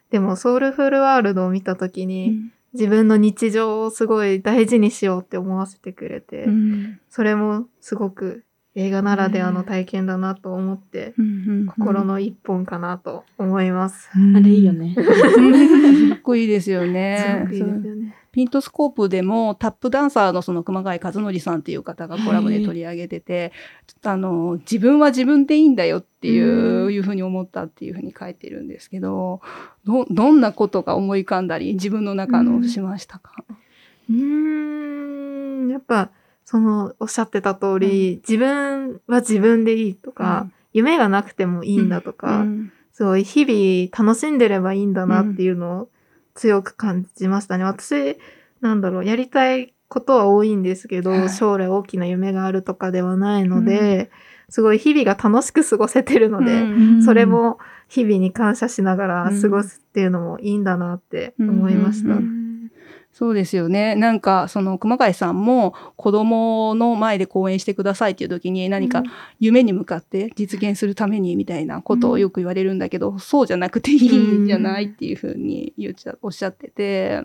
[0.09, 8.43] でもソウルフルワールドを見た時に、自分の日常をすごい大事にしようって思わせてくれて、うんそれもすごく
[8.75, 14.09] 映画ならではの体験だなと思って、うん心の一本かなと思います。
[14.13, 14.95] あれいいよね。
[14.99, 17.47] すっごいいいですよすねご。
[17.47, 18.15] くいいですよね。
[18.31, 23.51] ピントスコープでもタップダンサーのその熊谷和則さんっていう方がコラボで取り上げてて、
[23.87, 26.93] ちょっとあの、自分は自分でいいんだよっていう、うん。
[26.93, 29.41] いうふうに思ったっていうふうに書いてるんですけど、
[29.85, 33.43] ど、どんなことが思い浮かんだり、自分の中のしましたか、
[34.09, 36.11] うーん、やっぱ、
[36.45, 42.71] その、おっしゃってた通り、自分は自分でいいとか、夢がなくてもいいんだとか、うん。
[42.93, 45.89] すごい日々楽しんでればいいんだなっていうのを
[46.35, 47.63] 強く感じましたね。
[47.63, 48.17] 私、
[48.61, 54.09] なんだろう、やりたいことは多いんですけど、はい将来大きな夢があるとかではないので、
[54.49, 62.13] すごい日々が楽しく過ごせてるので、うんそれも日々に感謝しながら過ごすっていうのもいいんだなって思いました。
[62.13, 62.40] うんうんうん
[63.13, 63.95] そうですよね。
[63.95, 69.03] なんか、その、熊谷さんも子供の前で講演してくださいっていう時に何か
[69.39, 77.23] 夢に向かって実現するためにみたいなことをよく言われるんだけど、そうじゃなくていいんじゃないっていうふうに言っちゃおっしゃってて、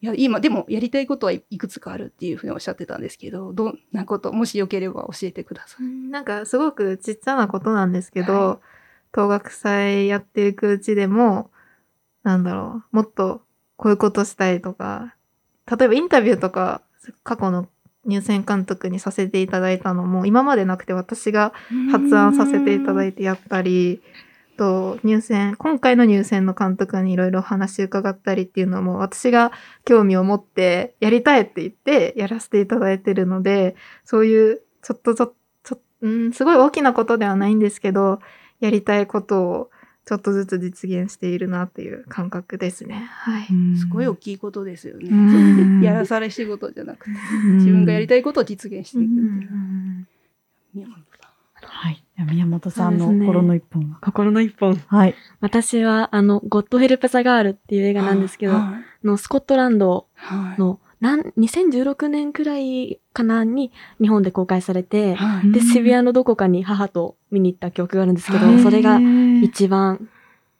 [0.00, 5.86] いや、今、でもやりたいことはいくつかあるっていうふうにおっしゃってたんですけど、どんなこと、もしよければ教えてください。
[6.10, 8.60] なんかすごくちっちゃなことなんですけど、は
[9.12, 11.50] 当学祭やっていくうちでも、
[12.22, 13.42] なんだろう、もっと
[13.82, 15.16] こういうことしたいとか、
[15.68, 16.82] 例えばインタビューとか
[17.24, 17.66] 過去の
[18.04, 21.52] 入選監督にさせていただいたのも今までなくて私が
[21.90, 24.00] 発案させていただいてやったり、
[24.56, 29.50] と入選、今回の入選の監督にいろいろ話伺ったりっていうのも私が
[29.84, 33.74] 興味を持ってやりたいって言ってやらせていただいてるので、
[34.04, 35.32] そういうちょっとちょっ
[35.64, 38.20] と、うん、すごい大きなことではないんですけど、
[38.60, 39.70] やりたいことを
[40.04, 43.08] ちょっとずつ実現しているなっていう感覚ですね。
[43.10, 43.46] はい。
[43.78, 45.08] すごい大きいことですよね。
[45.08, 47.10] うんやらされ仕事じゃなくて、
[47.54, 49.52] 自分がやりたいことを実現していくっていう。
[49.52, 50.08] うん
[50.74, 51.32] 宮本さ
[51.64, 52.04] はい。
[52.30, 53.98] 宮本さんの心の一本は？
[54.00, 54.74] 心の一本。
[54.86, 55.14] はい。
[55.40, 65.50] 私は、あの、ゴッドヘルプザガールっていう映画なんですけど、はいのスコットランドはいの、なん、2016年くらいかなに日本で公開されて、はい。
[65.50, 65.66] で、うん。
[65.66, 69.00] 渋谷のどこかに母と見に行った記憶があるんですけど、それが
[69.42, 70.08] 一番、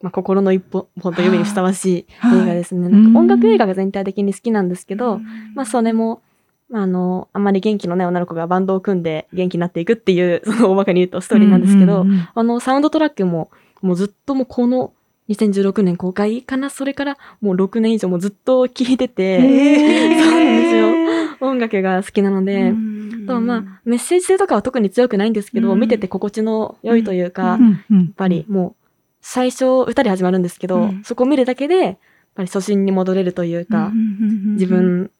[0.00, 2.40] まあ、心の一歩、本という意味にふさわしいはい。
[2.40, 2.88] 映画ですね。
[2.88, 5.20] いなんか音楽映画が全体的に好きなんですけど、
[5.54, 6.22] まあ、それも、
[6.68, 14.92] まああの、あんまり元気のない女の子がバンドを組んで元気になっていくっていう、その大まかに言うとストーリーなんですけど、あの、サウンドトラックも、もうずっともうこの
[15.28, 16.68] 2016年公開かな？
[16.68, 20.22] それからもう6年以上もずっと聴いてて、へー。
[20.22, 20.92] そうなんですよ。
[21.40, 22.72] 音楽が好きなので、
[23.24, 25.80] あとはまあ、メッセージ性とかは特に強くないんですけど、うん。
[25.80, 27.58] 見てて心地の良いというか、やっ
[28.16, 28.86] ぱりもう、
[29.20, 31.02] 最初歌で始まるんですけど、うん。
[31.04, 31.96] そこを見るだけで、やっ
[32.34, 33.90] ぱり初心に戻れるというか、
[34.54, 35.10] 自分、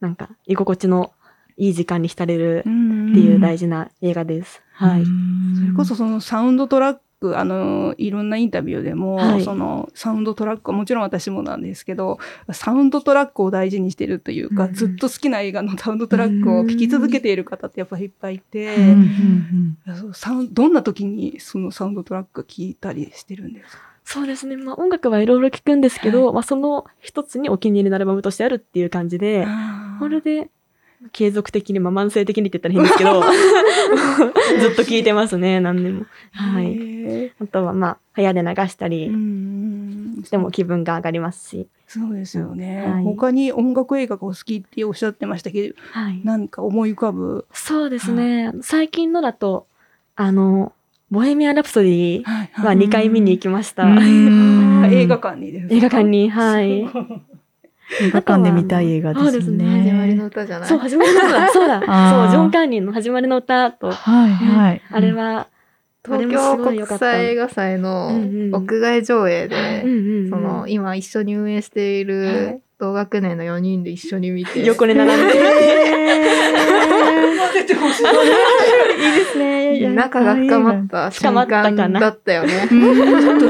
[0.00, 1.12] なんか、居心地の
[1.56, 4.62] いい時間に浸れるってっていう大事な映画です。
[4.74, 5.04] はい。
[5.04, 9.44] それこそそのサウンドトラック、あの、いろんなインタビューでも、はい。
[9.44, 12.18] そのサウンドトラックはもちろん私もなんですけど、
[12.52, 23.82] サウンドトラックを大事にしてるというか、うんずっと好きな映画のサウンドトラックを聴き続けている方ってやっぱりいっぱいいて、うんうんいやそうサウンどんな時にそのサウンドトラック聴いたりしてるんですか？
[24.04, 24.56] そうですね。
[24.56, 29.46] まあ音楽はいろいろ聞くんですけど、まあその一つにお気に入りのアルバムとしてあるっていう感じで、
[30.22, 30.50] で
[31.12, 33.22] 継続的に、まあ慢性的にって言ったらいいんですけど、
[34.60, 36.06] ずっと聞いてますね、何年も。
[36.32, 36.72] はい。
[37.26, 37.32] い。
[37.42, 41.68] あとはまあ部屋で流したりうんしても気分が上がりますし。
[41.88, 46.20] そうですよね、はい他に音楽映画がお好きっておっしゃってましたけど、はい。
[46.24, 47.46] 何か思い浮かぶ？
[47.52, 48.52] そうですね。
[48.62, 49.66] 最近のだと、
[50.16, 50.72] あの、
[51.10, 53.84] ボヘミアン・ラプソディはいは2回見に行きました。
[54.90, 55.74] 映画館にですか？
[55.76, 56.84] 映画館に、はい。
[58.00, 59.64] 映画館で見たい映画ですよそうですね。
[59.82, 60.68] 始まりの歌じゃない？
[60.68, 61.48] そう、始まりの歌。
[61.52, 61.80] そうだ。
[61.80, 64.82] そう、ジョン・カーニーの始まりの歌と、はいはい。
[64.90, 65.46] あれは、
[66.04, 68.10] 東京国際映画祭の
[68.52, 75.34] 屋外上映うんで、その、今一緒に運営していはいる同学年の4人で一緒に見て、横に並んで。
[75.34, 75.36] い。
[77.66, 79.88] いいですね。
[79.94, 82.52] 仲が深まった瞬深まったかな間だったよね。
[82.64, 82.70] 一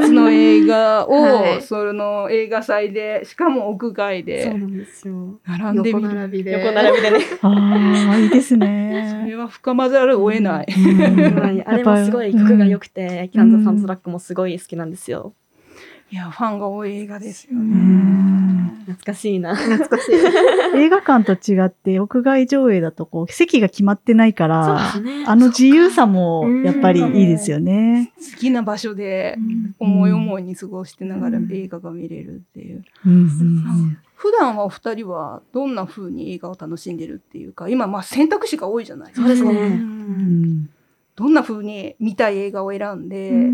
[0.00, 5.40] つの映画を、はいその映画祭で、しかも屋外そうでなんですよ。
[5.46, 6.14] 横並んでみる。
[6.14, 6.52] 並びで。
[6.52, 7.18] 横並びでね。
[7.42, 9.26] ああ、いいですそね。
[9.28, 10.66] れは深まざるを得ない。
[10.68, 15.32] うんあれもすごい曲が良くて、キャンザサウンドトラックもすごい好きなんですよ。
[16.10, 18.45] いや、ファンが多い映画ですようね。
[18.76, 19.54] ん懐かしいな。
[19.56, 20.14] 懐かしい。
[20.76, 28.12] 映画館と違って屋外上映だとこう席が決まってないから、そうですねあの自由さもやっぱりいいですよね。
[28.18, 29.38] 好きな場所で
[29.78, 32.84] 思い思いに過ごしてながら映画が見れるっていう。
[33.06, 39.28] うんうん普段はお二人はどんな風に映画を楽しんでるっていうか、今まあ選択肢が多いじゃないですか。
[39.28, 40.70] そうですねんうん
[41.16, 43.50] どんな風に見たい映画を選んで、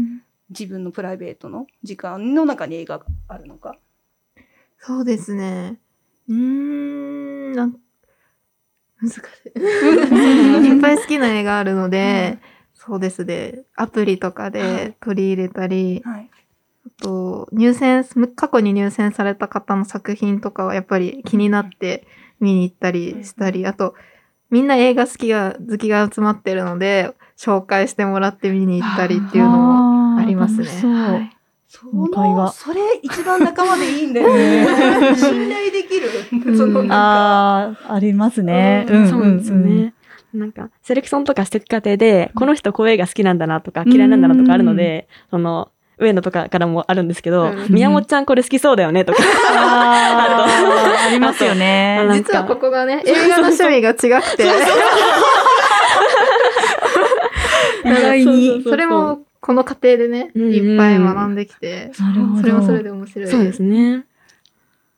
[0.50, 3.76] 自分のプライベートの時間の中に映画があるのか。
[4.84, 5.78] そうですね。
[6.28, 7.76] うーん、なん
[9.00, 9.16] 難し
[10.66, 10.70] い。
[10.74, 12.38] いっぱい好きな映画あるので、
[12.74, 13.62] そうですね。
[13.76, 16.28] アプリとかで取り入れたり、はい。
[16.84, 18.04] あと、入選、
[18.34, 22.04] 過去に入選された方の作品とかはやっぱり気になって
[22.40, 23.94] 見に行ったりしたり、あと、
[24.50, 30.66] みんな映画好きが、好きが集まってるので、紹介してもらって見に行ったりっていうのもありますね。
[30.66, 31.41] はい
[31.74, 34.66] そ会話の、それ一番仲間でいいんだよね。
[35.16, 36.10] 信頼できる。
[36.54, 38.86] そのなんか、ああ、ありますね。
[38.90, 39.94] うんそうなんですよね。
[40.34, 49.22] なんか、セレクションとかしていく過程で、この人こういう映画好きなんだなとか、嫌いなんだなとかあるので、その、上野とかからもあるんですけど、うん宮本ちゃんこれ好きそうだよねとか。
[49.54, 52.06] ありますよね。
[52.12, 54.44] 実はここがね、映画の趣味が違くて、
[57.84, 58.62] 意外に。
[58.62, 64.06] それもこの過程でね、うんうんいっぱい学んできて、なるほどそれもそれで面白いそうですね。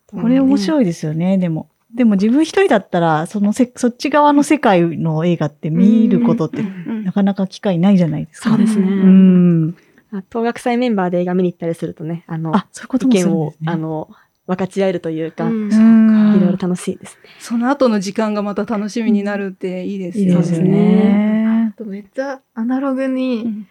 [0.07, 1.70] これ面白いですよね、でも。
[1.95, 8.51] でも自分一人だったら、そのせ、そっち側の世界の映画って見ることってうんなかなか機会ないじゃないですか。
[8.51, 8.86] そうですね。
[8.86, 9.76] うん。
[10.12, 13.72] あ東学祭メンバーで映画見に行ったりするとね、あの、あ、そういうこと意見をもするんです、ね。
[13.72, 14.11] あの、
[14.47, 17.30] 分かち合えるというか、うんうんいろいろ楽しいですね。
[17.38, 20.30] その後の時間がまた楽しみになるっていいですよね。
[20.30, 21.70] いいですよね。
[21.74, 23.66] あとめっちゃアナログうにん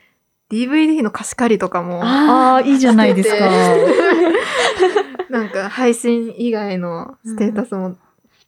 [0.53, 3.49] DVD の貸し借りとかもああ、いいじゃないですか。
[5.29, 7.97] なんか配信以外のステータスも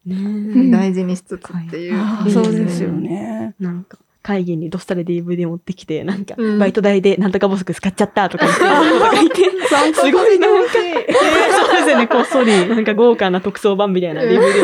[0.05, 2.31] ね大事にしつつっていう。
[2.31, 3.55] そうですよね。
[3.59, 6.57] なんか会議にどっさり DVD 持ってきて、なんか、うん。
[6.57, 8.63] バイト代でなんとかボスク使っちゃったとか言って、
[8.97, 14.55] とか言って、すごいなんか、そうですよね、こっそり、なんか豪華な特装版みたいな DVD を持って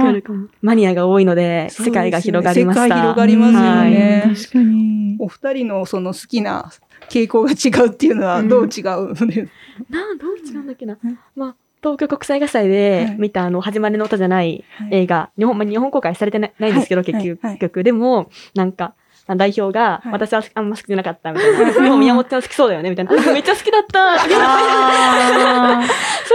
[0.00, 0.28] 抱えて、
[0.62, 2.84] マニアが多いので、世界が広がりました。
[2.84, 4.22] 世界広がりますよね。
[4.24, 4.34] はい。
[4.34, 5.16] 確かに。
[5.18, 6.72] お二人のその好きな
[7.10, 9.46] 傾向が違うっていうのはどう違うので、
[9.90, 10.96] などう違うんだっけな。
[11.36, 18.94] まあ、東京国際画祭で見たあの、始まりの歌じゃない映画、日本、まあ、日本公開されてないないんですけど、はい結局、でも、なんか、
[19.36, 21.72] 代表が、はい私はあんま好きじゃなかったみたいな。
[21.84, 23.12] でも宮本ちゃん好きそうだよねみたいな。
[23.32, 24.34] めっちゃ好きだったそうい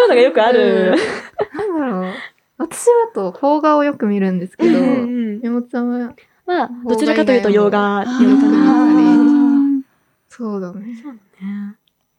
[0.06, 0.96] うのがよくある。
[1.56, 2.14] なんだろう。
[2.60, 6.14] 私はあと邦画をよく見るんですけど、うん山本さんは、
[6.46, 8.58] まあ、どちらかというと洋画、あ洋画かな。
[8.86, 9.82] ー
[10.30, 11.04] そうだね。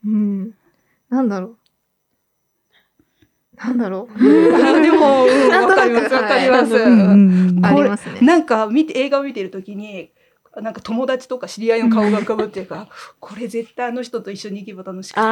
[0.05, 0.51] うん。
[1.09, 1.57] なんだろう。
[3.65, 4.13] なんだろう。
[4.15, 6.87] あでも、うんなんとなくわかります、あ
[7.73, 8.21] りますね。
[8.21, 10.11] なんか見て、映画を見てるときに、
[10.59, 12.89] なんか友達とか知り合いの顔が浮かぶっていうか、
[13.21, 15.21] これ絶対あの人と一緒に行けば楽しくて。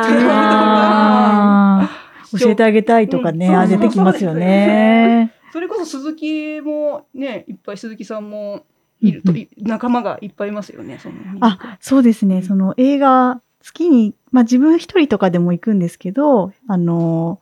[2.37, 5.33] 教えてあげたいとかね、うんあ出てきますよね。
[5.51, 8.65] それこそ鈴木もね、いっぱい鈴木さんも
[9.01, 11.15] いると、仲間がいっぱいいますよね、その。
[11.41, 12.43] あ、そうですね。
[12.43, 17.41] その映画、月に、まあ自分一人とかでも行くんですけど、あの、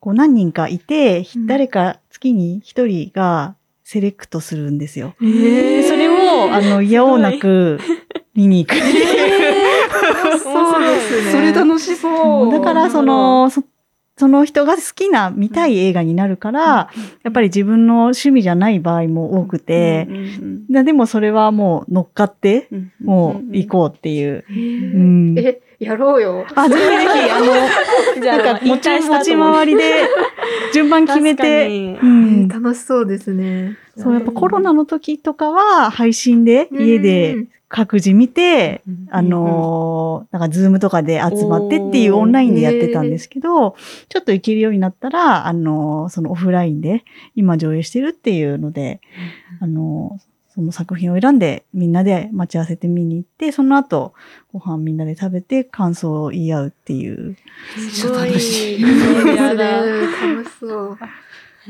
[0.00, 5.14] こう何人かいて、うん誰か月に一人がセレクトするんですよ。
[5.20, 7.78] へーでそれを、あの、いやおうなく
[8.34, 10.38] 見に行くっていう。
[10.38, 11.32] そうですね。
[11.32, 12.52] それ楽しそう。
[12.52, 13.62] だから、その、そ
[14.18, 16.90] その人が好きな見たい映画になるから、
[17.22, 20.06] やっぱり自分の趣味じゃない場合も多くて。
[20.08, 24.44] うん、うんででもそれはもう乗っかって、うんもう行こうっていう。
[24.48, 25.38] へうーん。
[25.38, 26.44] え、やろうよ。
[26.54, 29.82] あ、ぜひぜひ、 あの、なんか持ち持ち回りで
[30.74, 31.66] 順番決めて、
[32.02, 32.44] うに。
[32.44, 33.76] ん、楽しそうですね。
[33.96, 43.76] そうやっぱコロナの時とかは配信で家で各自見て、あのーなんかズームとかで集まってっていうオンラインでやってたんですけど、
[44.08, 47.04] ちょっと行けるようになったら、あのーそのオフラインで
[47.36, 49.00] 今上映してるっていうので、
[49.60, 54.12] あのーその作品を選んでみんなで待ち合わせて見に行って、その後
[54.52, 57.36] ご飯みんなで食べて感想を言い合うっていう。
[57.92, 58.28] すごい。
[58.28, 58.82] 楽しい。
[58.82, 60.98] やだ楽しそう。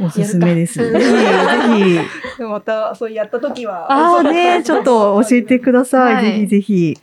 [0.01, 0.81] おすすめです。
[0.81, 2.05] やっぜ
[2.37, 3.93] ひ、また、そうやった時は。
[3.93, 6.15] ああね、 ちょっと教えてください。
[6.15, 6.99] はいぜひぜひ。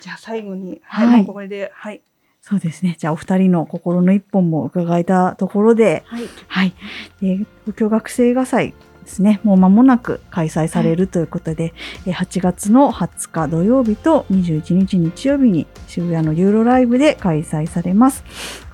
[0.00, 2.00] じゃあ最後に、はいこれで、はい。
[2.40, 2.96] そうですね。
[2.98, 6.22] じゃあお二人の心の一本も伺えたところで、はい。
[6.48, 6.74] はい。
[7.20, 7.34] で
[7.64, 9.40] 東京学生画祭ですね。
[9.42, 11.74] もう間もなく開催されるということで、
[12.06, 18.24] えー8月の20日土曜日と21日日曜日に渋谷のユーロライブで開催されます。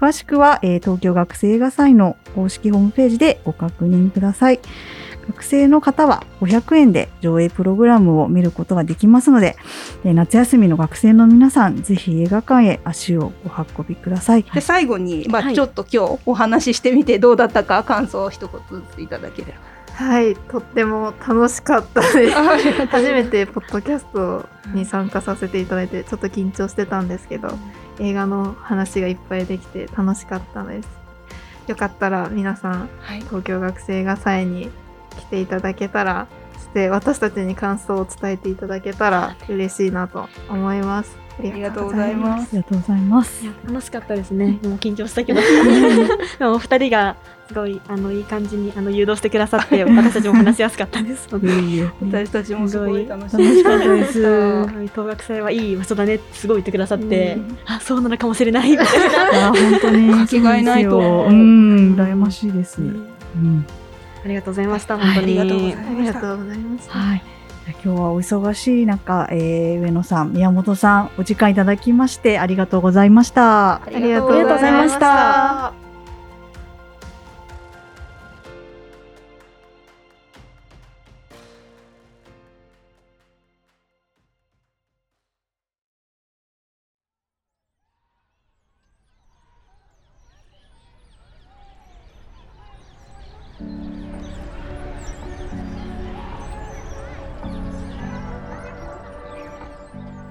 [0.01, 4.61] 詳しくは、えー東京学生画祭の公式ホームページでご確認ください。
[5.29, 9.57] 学生の方は500円で上映プログラムを見ることができますので、
[10.05, 14.45] えー夏休みの学生の皆さん、ぜひ映画館へ足をお運びください。
[14.45, 19.53] で、最後に、まあ、はいちょっと今日お話ししてみてどうだったか感想を一言ずついただければ。
[19.55, 19.61] はい、
[20.51, 22.35] とっても楽しかったです。
[22.89, 27.49] 初めてポッドキャストに参加させていただいてちょっと緊張してたんですけど
[27.99, 30.89] 映画の話がいっぱいできて楽しかったです
[31.67, 33.21] よかったら皆さんはい。
[33.21, 34.71] 東京学生が祭に
[35.19, 43.47] 来ていただけたらそして私たちに感想を伝えていただけたら嬉しいなと思いますありがとうございまあすりがとうございますい。
[43.47, 44.59] や楽しかったですね。
[44.65, 45.41] もう緊張したけど。
[46.39, 47.17] でもお二人が
[47.49, 51.29] すごいあのいい感じにあの誘導してくださって 私たちも話しやすかったです。
[51.31, 54.13] 私たちもすごい楽しかったです。
[54.13, 59.49] すごい東学祭はいい場所だねってすごい言ってくださって、うんあそうなのかもしれないみたいな。
[59.49, 62.81] あ本当にかけがえないと思ううん、羨ましいです。
[62.81, 63.65] うん、
[64.25, 64.97] ありがとうございました。
[64.97, 65.39] はい本当に。
[65.41, 67.23] ありがとうございあますはい。
[67.85, 73.75] 今日はお忙しい中、えー、上野さん、宮本さん、お時間いただきましてありがとうございました。
[73.75, 75.86] ありがとうございました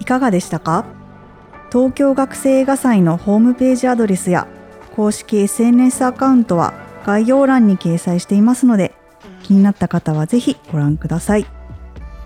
[0.06, 0.86] いかがでしたか？
[1.72, 4.46] 東京学生映画祭のホームページアドレスや
[4.96, 6.76] 公式 SNS アカウントは
[7.08, 8.94] 概要欄に掲載していますので、
[9.42, 11.48] 気になった方はぜひご覧ください。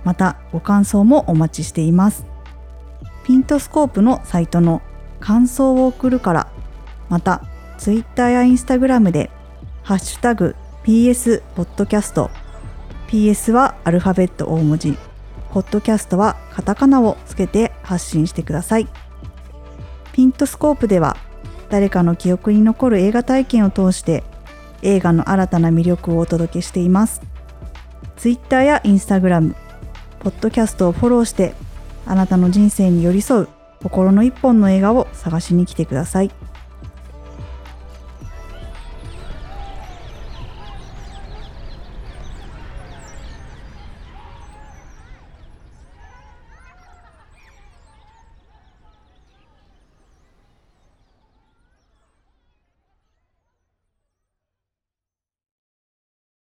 [0.03, 2.25] また、ご感想もお待ちしています。
[3.23, 4.82] ピントスコープのサイトの
[5.21, 6.47] 感想を送るから、
[7.07, 7.43] また、
[7.77, 9.32] Twitter や Instagram で、
[9.84, 12.30] ハッシュタグ PS ポッドキャスト
[13.07, 14.97] PS はアルファベット大文字、
[15.51, 18.87] ポッドキャストはカタカナをつけて発信してください。
[20.11, 21.17] ピントスコープでは、
[21.69, 24.23] 誰かの記憶に残る映画体験を通して、
[24.81, 27.21] 映画の新たな魅力をお届けしています。
[28.17, 29.55] Twitter や Instagram、
[30.19, 31.53] ポッドキャストをフォローして、
[32.05, 33.47] あなたの人生に寄り添う
[33.81, 36.31] 心の一本の映画を探しに来てください。